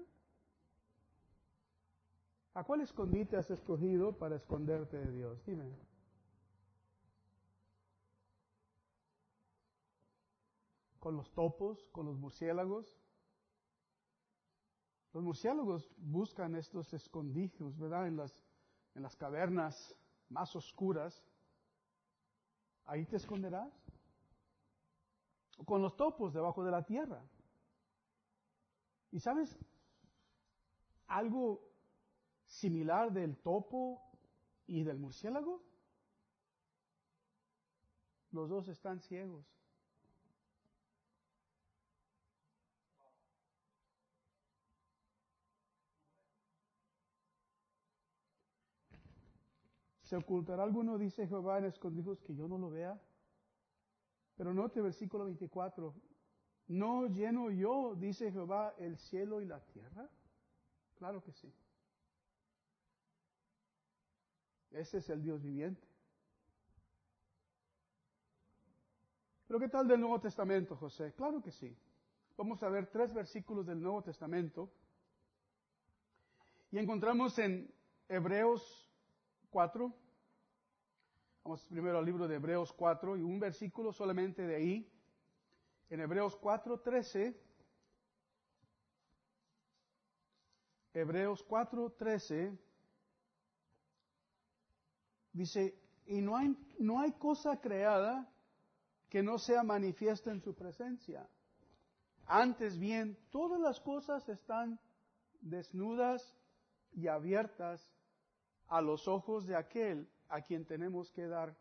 [2.55, 5.47] ¿A cuál escondite has escogido para esconderte de Dios?
[5.47, 5.73] Dime.
[10.99, 12.99] con los topos, con los murciélagos.
[15.13, 18.07] Los murciélagos buscan estos escondidos, ¿verdad?
[18.07, 18.43] En las,
[18.95, 19.95] en las cavernas
[20.35, 21.25] más oscuras.
[22.85, 23.73] Ahí te esconderás.
[25.65, 27.23] Con los topos debajo de la tierra.
[29.13, 29.57] ¿Y sabes
[31.07, 31.63] algo
[32.47, 34.03] similar del topo
[34.67, 35.63] y del murciélago?
[38.33, 39.54] Los dos están ciegos.
[50.05, 53.01] ¿Se ocultará alguno, dice Jehová, en escondidos que yo no lo vea?
[54.37, 55.95] Pero note versículo 24.
[56.69, 60.09] ¿No lleno yo, dice Jehová, el cielo y la tierra?
[60.97, 61.51] Claro que sí.
[64.73, 65.87] Ese es el Dios viviente.
[69.47, 71.15] Pero ¿qué tal del Nuevo Testamento, José?
[71.15, 71.75] Claro que sí.
[72.37, 74.71] Vamos a ver tres versículos del Nuevo Testamento.
[76.71, 77.73] Y encontramos en
[78.09, 78.84] Hebreos
[79.55, 79.95] 4.
[81.45, 84.93] Vamos primero al libro de Hebreos 4 y un versículo solamente de ahí.
[85.91, 87.41] En Hebreos 4, 13.
[90.93, 92.59] Hebreos 4, 13.
[95.33, 98.29] Dice, y no hay, no hay cosa creada
[99.09, 101.29] que no sea manifiesta en su presencia.
[102.27, 104.81] Antes bien, todas las cosas están
[105.41, 106.37] desnudas
[106.91, 107.95] y abiertas
[108.69, 111.57] a los ojos de aquel a quien tenemos que dar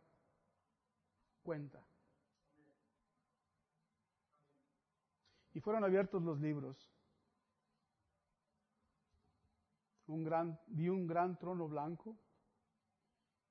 [1.44, 1.84] cuenta.
[5.54, 6.90] Y fueron abiertos los libros.
[10.08, 12.18] Un gran, vi un gran trono blanco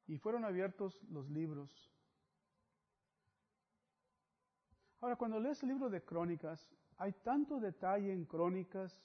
[0.06, 1.90] y fueron abiertos los libros.
[5.00, 9.02] Ahora, cuando lees el libro de crónicas, hay tanto detalle en crónicas,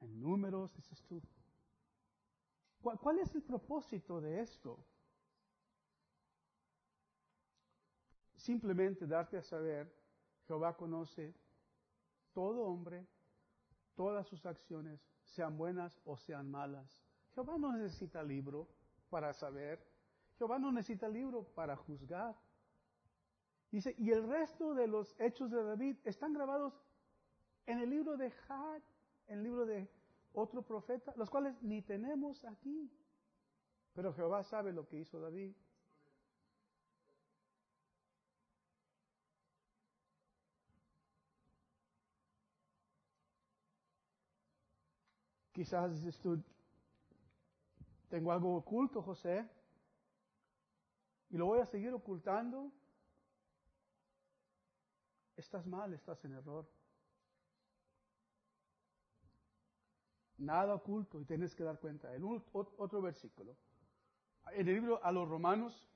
[0.00, 1.22] en números, dices tú,
[2.82, 4.78] ¿Cuál, es el propósito de esto?
[8.36, 9.94] Simplemente darte a saber,
[10.46, 11.34] Jehová conoce
[12.32, 13.06] todo hombre,
[13.94, 16.98] todas sus acciones, sean buenas o sean malas.
[17.34, 18.66] Jehová no necesita libro
[19.10, 19.86] para saber.
[20.38, 22.34] Jehová no necesita libro para juzgar.
[23.70, 26.72] Dice, y el resto de los hechos de David están grabados
[27.66, 28.82] en el libro de Had,
[29.26, 29.88] en el libro de
[30.32, 32.90] otro profeta, los cuales ni tenemos aquí.
[33.92, 35.54] Pero Jehová sabe lo que hizo David.
[45.52, 46.42] Quizás dices tú,
[48.08, 49.46] tengo algo oculto, José,
[51.28, 52.72] y lo voy a seguir ocultando.
[55.36, 56.66] Estás mal, estás en error.
[60.40, 62.14] Nada oculto y tienes que dar cuenta.
[62.14, 63.54] El otro versículo.
[64.52, 65.86] En el libro a los Romanos,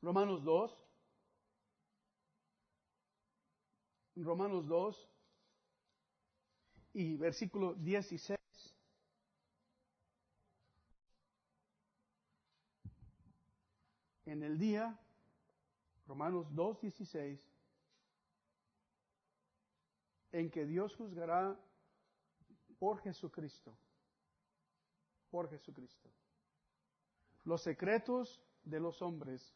[0.00, 0.74] Romanos 2,
[4.16, 5.10] Romanos 2
[6.94, 8.38] y versículo 16.
[14.24, 14.98] En el día,
[16.06, 17.38] Romanos 2, 16,
[20.32, 21.54] en que Dios juzgará
[22.78, 23.76] por Jesucristo,
[25.30, 26.08] por Jesucristo,
[27.44, 29.54] los secretos de los hombres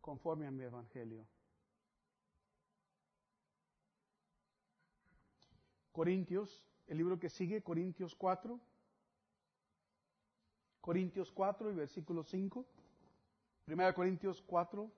[0.00, 1.26] conforme a mi evangelio.
[5.92, 8.60] Corintios, el libro que sigue, Corintios 4.
[10.80, 12.66] Corintios 4 y versículo 5.
[13.64, 14.90] Primera Corintios 4,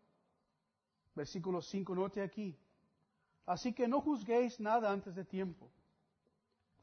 [1.15, 2.59] versículo 5, note aquí.
[3.45, 5.71] Así que no juzguéis nada antes de tiempo,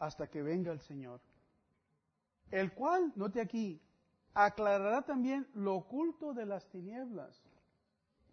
[0.06, 1.22] hasta que venga el Señor.
[2.51, 3.82] El cual, note aquí,
[4.34, 7.41] aclarará también lo oculto de las tinieblas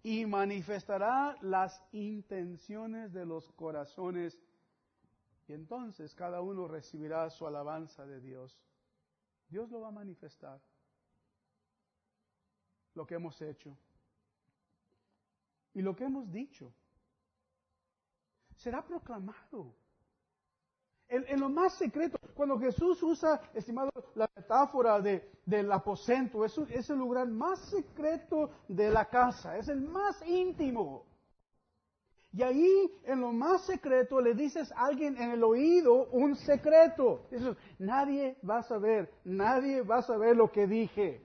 [0.03, 4.37] y manifestará las intenciones de los corazones
[5.47, 8.59] y entonces cada uno recibirá su alabanza de Dios.
[9.49, 10.61] Dios lo va a manifestar.
[12.95, 13.77] Lo que hemos hecho.
[15.75, 16.73] Y lo que hemos dicho.
[18.57, 19.75] Será proclamado.
[21.13, 26.99] En, lo más secreto, cuando Jesús usa, estimado, la metáfora de, del aposento, es, el
[26.99, 31.05] lugar más secreto de la casa, es el más íntimo.
[32.33, 37.27] Y ahí, en lo más secreto, le dices a alguien en el oído un secreto.
[37.81, 41.21] Nadie va a saber, nadie va a saber lo que dije.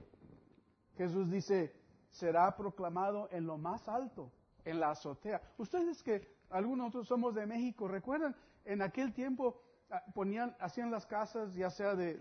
[0.97, 1.75] Jesús dice,
[2.09, 4.31] será proclamado en lo más alto,
[4.63, 5.43] en la azotea.
[5.59, 8.35] Ustedes que algunos otros somos de México, ¿recuerdan?
[8.63, 9.61] En aquel tiempo
[10.13, 12.15] ponían, hacían las casas ya sea de,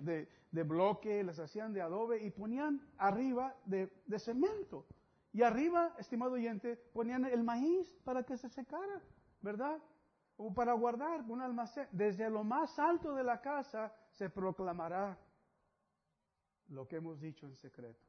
[0.51, 4.87] de, bloque, las hacían de adobe y ponían arriba de, de cemento.
[5.33, 9.03] Y arriba, estimado oyente, ponían el maíz para que se secara,
[9.41, 9.83] ¿verdad?
[10.37, 11.89] O para guardar un almacén.
[11.91, 15.19] Desde lo más alto de la casa se proclamará
[16.69, 18.07] lo que hemos dicho en secreto.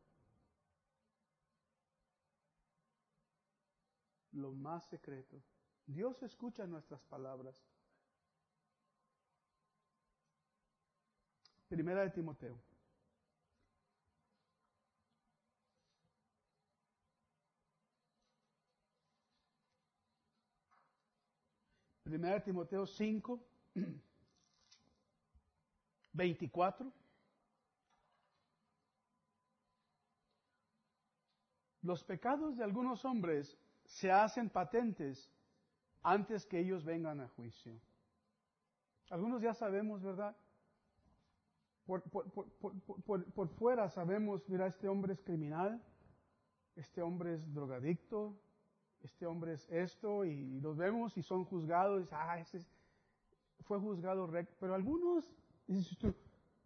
[4.34, 5.42] Lo más secreto.
[5.86, 7.56] Dios escucha nuestras palabras.
[11.68, 12.60] Primera de Timoteo.
[22.04, 23.40] Primera Timoteo 5,
[26.14, 26.94] 24.
[31.82, 35.32] Los pecados de algunos hombres se hacen patentes
[36.04, 37.80] antes que ellos vengan a juicio.
[39.10, 40.36] Algunos ya sabemos, ¿verdad?
[41.86, 45.84] Por, por, fuera sabemos, mira, este hombre es criminal,
[46.76, 48.36] este hombre es drogadicto,
[49.04, 52.66] este hombre es esto, y los vemos y son juzgados, ah, ese
[53.66, 54.56] fue juzgado recto.
[54.60, 55.32] Pero algunos,
[55.68, 56.16] dices tú,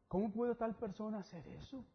[0.08, 1.86] ¿cómo puede tal persona hacer eso?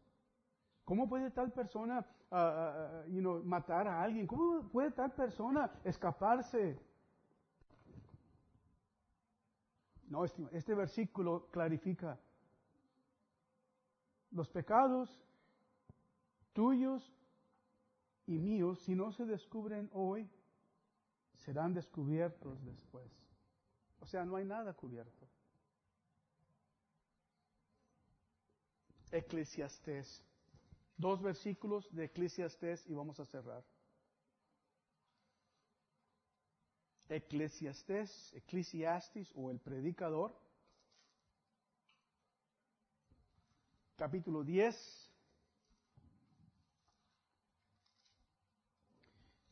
[0.83, 4.27] ¿Cómo puede tal persona uh, you know, matar a alguien?
[4.27, 6.79] ¿Cómo puede tal persona escaparse?
[10.07, 12.19] No, este, este versículo clarifica
[14.35, 15.09] los pecados
[16.51, 17.01] tuyos
[18.27, 20.29] y míos, si no se descubren hoy,
[21.45, 23.09] serán descubiertos después.
[23.99, 25.27] O sea, no hay nada cubierto.
[29.11, 30.21] Eclesiastés.
[30.97, 33.63] Dos versículos de Eclesiastés y vamos a cerrar.
[37.07, 40.37] Eclesiastés, Eclesiastis o el predicador,
[43.95, 44.75] capítulo 10,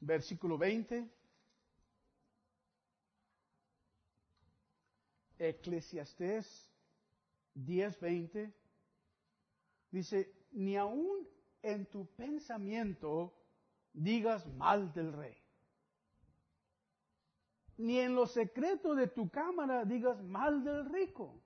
[0.02, 1.10] versículo 20.
[5.39, 6.72] Eclesiastés
[7.56, 8.54] 10:20
[9.91, 11.28] dice, ni aún
[11.62, 13.34] en tu pensamiento
[13.94, 15.38] digas mal del rey.
[17.78, 21.43] Ni en lo secreto de tu cámara digas mal del rico.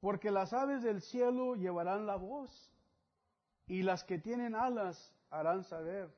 [0.00, 2.72] Porque las aves del cielo llevarán la voz
[3.66, 6.10] y las que tienen alas harán saber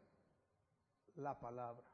[1.16, 1.90] la palabra.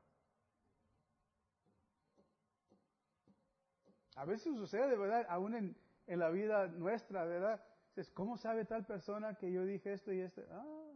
[4.17, 5.77] A veces sucede, de verdad, aún en,
[6.19, 7.63] la vida nuestra, ¿verdad?
[7.95, 10.43] Dices, ¿cómo sabe tal persona que yo dije esto y esto?
[10.51, 10.93] Ah,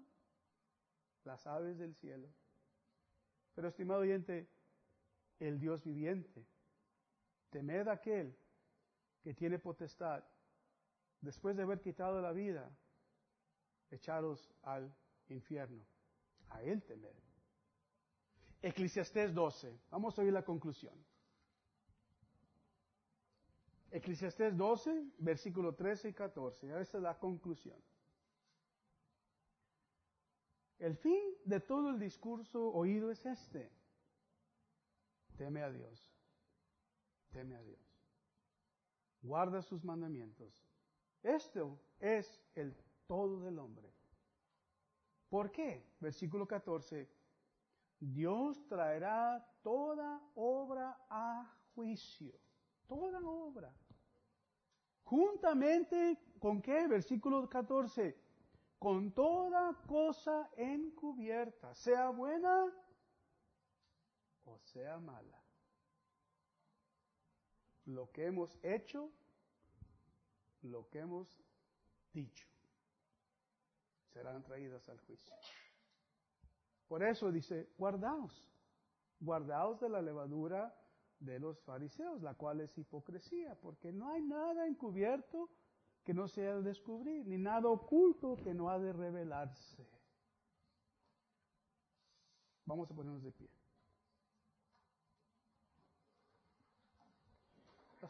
[1.24, 2.28] las aves del cielo.
[3.54, 4.48] Pero estimado oyente,
[5.38, 6.46] el Dios viviente,
[7.50, 8.36] temed aquel
[9.22, 10.24] que tiene potestad,
[11.20, 12.70] después de haber quitado la vida,
[13.90, 14.94] echaros al
[15.28, 15.84] infierno.
[16.50, 17.14] A él temed.
[18.62, 19.80] Eclesiastés 12.
[19.90, 20.94] Vamos a oír la conclusión.
[23.90, 26.80] Eclesiastés 12, versículo 13 y 14.
[26.80, 27.80] Esa es la conclusión.
[30.78, 33.70] El fin de todo el discurso oído es este.
[35.36, 36.12] Teme a Dios.
[37.30, 37.80] Teme a Dios.
[39.22, 40.69] Guarda sus mandamientos.
[41.22, 43.92] Esto es el todo del hombre.
[45.28, 45.84] ¿Por qué?
[46.00, 47.08] Versículo 14.
[48.00, 52.32] Dios traerá toda obra a juicio.
[52.86, 53.72] Toda obra.
[55.04, 56.88] Juntamente con qué?
[56.88, 58.16] Versículo 14.
[58.78, 62.72] Con toda cosa encubierta, sea buena
[64.44, 65.38] o sea mala.
[67.84, 69.10] Lo que hemos hecho,
[70.62, 71.28] lo que hemos
[72.12, 72.46] dicho,
[74.12, 75.34] serán traídas al juicio.
[76.88, 78.32] Por eso dice, guardaos,
[79.20, 80.74] guardaos de la levadura
[81.20, 85.50] de los fariseos, la cual es hipocresía, porque no hay nada encubierto
[86.02, 89.86] que no sea de descubrir, ni nada oculto que no ha de revelarse.
[92.64, 93.59] Vamos a ponernos de pie.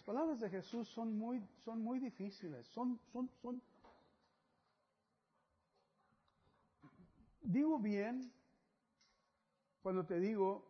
[0.00, 3.60] Las palabras de Jesús son muy, son muy difíciles, son, son, son.
[7.42, 8.32] Digo bien
[9.82, 10.66] cuando te digo,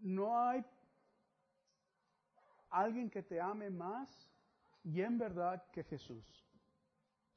[0.00, 0.64] no hay
[2.70, 4.28] alguien que te ame más
[4.82, 6.44] y en verdad que Jesús.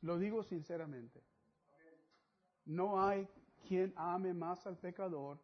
[0.01, 1.21] Lo digo sinceramente.
[2.65, 3.27] No hay
[3.67, 5.37] quien ame más al pecador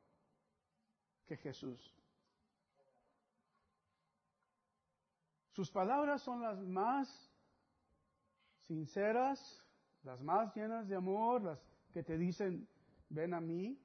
[1.27, 1.93] que Jesús.
[5.55, 7.31] Sus palabras son las más
[8.67, 9.65] sinceras,
[10.03, 12.67] las más llenas de amor, las que te dicen,
[13.07, 13.81] ven a mí,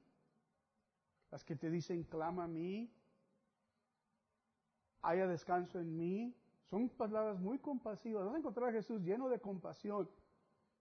[1.31, 2.93] las que te dicen, clama a mí,
[5.01, 6.35] haya descanso en mí.
[6.69, 8.25] Son palabras muy compasivas.
[8.25, 10.09] Vas a encontrar a Jesús lleno de compasión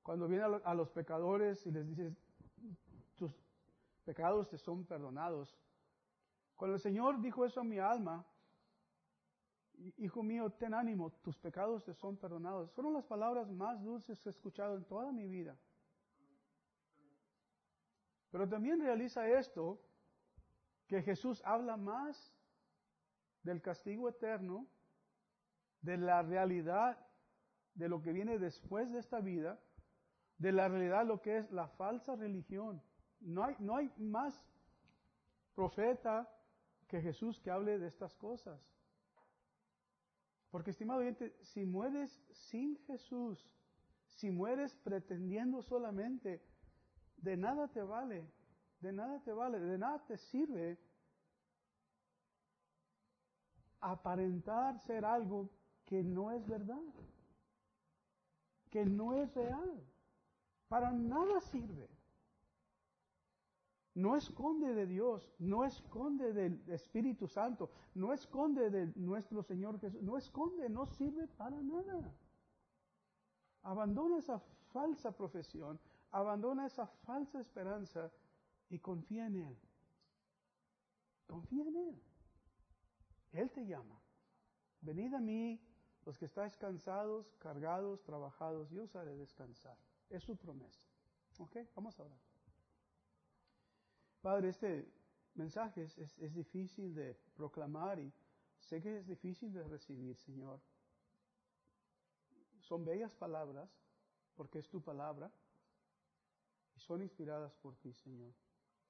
[0.03, 2.17] cuando viene a los pecadores y les dice,
[3.15, 3.33] tus
[4.05, 5.57] pecados te son perdonados.
[6.57, 8.27] Cuando el Señor dijo eso a mi alma,
[9.97, 12.71] Hijo mío, ten ánimo, tus pecados te son perdonados.
[12.73, 15.57] Fueron las palabras más dulces que he escuchado en toda mi vida.
[18.31, 19.81] Pero también realiza esto,
[20.87, 22.35] que Jesús habla más
[23.43, 24.67] del castigo eterno,
[25.81, 26.99] de la realidad
[27.75, 29.59] de lo que viene después de esta vida,
[30.39, 32.83] de la realidad lo que es la falsa religión.
[33.21, 34.45] No hay, no hay más
[35.55, 36.29] profeta
[36.89, 38.61] que Jesús que hable de estas cosas.
[40.51, 43.49] Porque, estimado oyente, si mueres sin Jesús,
[44.07, 46.43] si mueres pretendiendo solamente,
[47.17, 48.29] de nada te vale,
[48.81, 50.79] de nada te vale, de nada te sirve
[53.81, 55.51] aparentar ser algo
[55.87, 56.83] que no es verdad,
[58.71, 59.87] que no es real.
[60.69, 61.89] Para nada sirve.
[63.95, 70.01] No esconde de Dios, no esconde del Espíritu Santo, no esconde de nuestro Señor Jesús,
[70.03, 72.15] no esconde, no sirve para nada.
[73.63, 74.39] Abandona esa
[74.73, 75.79] falsa profesión,
[76.13, 78.11] abandona esa falsa esperanza
[78.69, 79.59] y confía en Él.
[81.27, 82.03] Confía en Él.
[83.33, 84.01] Él te llama.
[84.81, 85.61] Venid a mí
[86.07, 89.77] los que estáis cansados, cargados, trabajados, yo os haré descansar.
[90.09, 90.81] Es su promesa.
[91.39, 91.57] ¿Ok?
[91.75, 92.30] Vamos a orar.
[94.21, 94.87] Padre, este
[95.35, 98.13] mensaje es, difícil de proclamar y
[98.59, 100.61] sé que es difícil de recibir, Señor.
[102.61, 103.71] Son bellas palabras,
[104.35, 105.33] porque es tu palabra,
[106.77, 108.33] y son inspiradas por ti, Señor.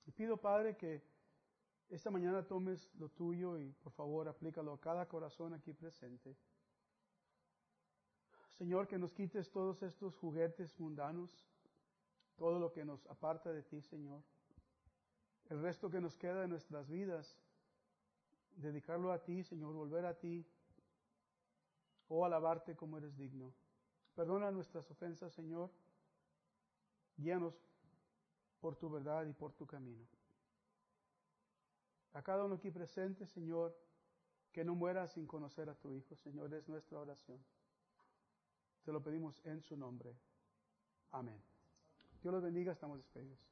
[0.07, 1.03] Y pido, Padre, que
[1.89, 6.37] esta mañana tomes lo tuyo y por favor aplícalo a cada corazón aquí presente.
[8.59, 11.47] Señor, que nos quites todos estos juguetes mundanos,
[12.37, 14.23] todo lo que nos aparta de ti, Señor
[15.51, 17.37] el resto que nos queda de nuestras vidas,
[18.57, 20.47] dedicarlo a ti, Señor, volver a ti,
[22.09, 23.53] o alabarte como eres digno.
[24.15, 25.71] Perdona nuestras ofensas, Señor.
[27.17, 27.55] Guíanos
[28.61, 30.07] por tu verdad y por tu camino.
[32.13, 33.77] A cada uno aquí presente, Señor,
[34.53, 37.39] que no muera sin conocer a tu Hijo, Señor, es nuestra oración.
[38.85, 40.17] Se lo pedimos en su nombre.
[41.11, 41.41] Amén.
[42.23, 43.50] Dios los bendiga, estamos despedidos.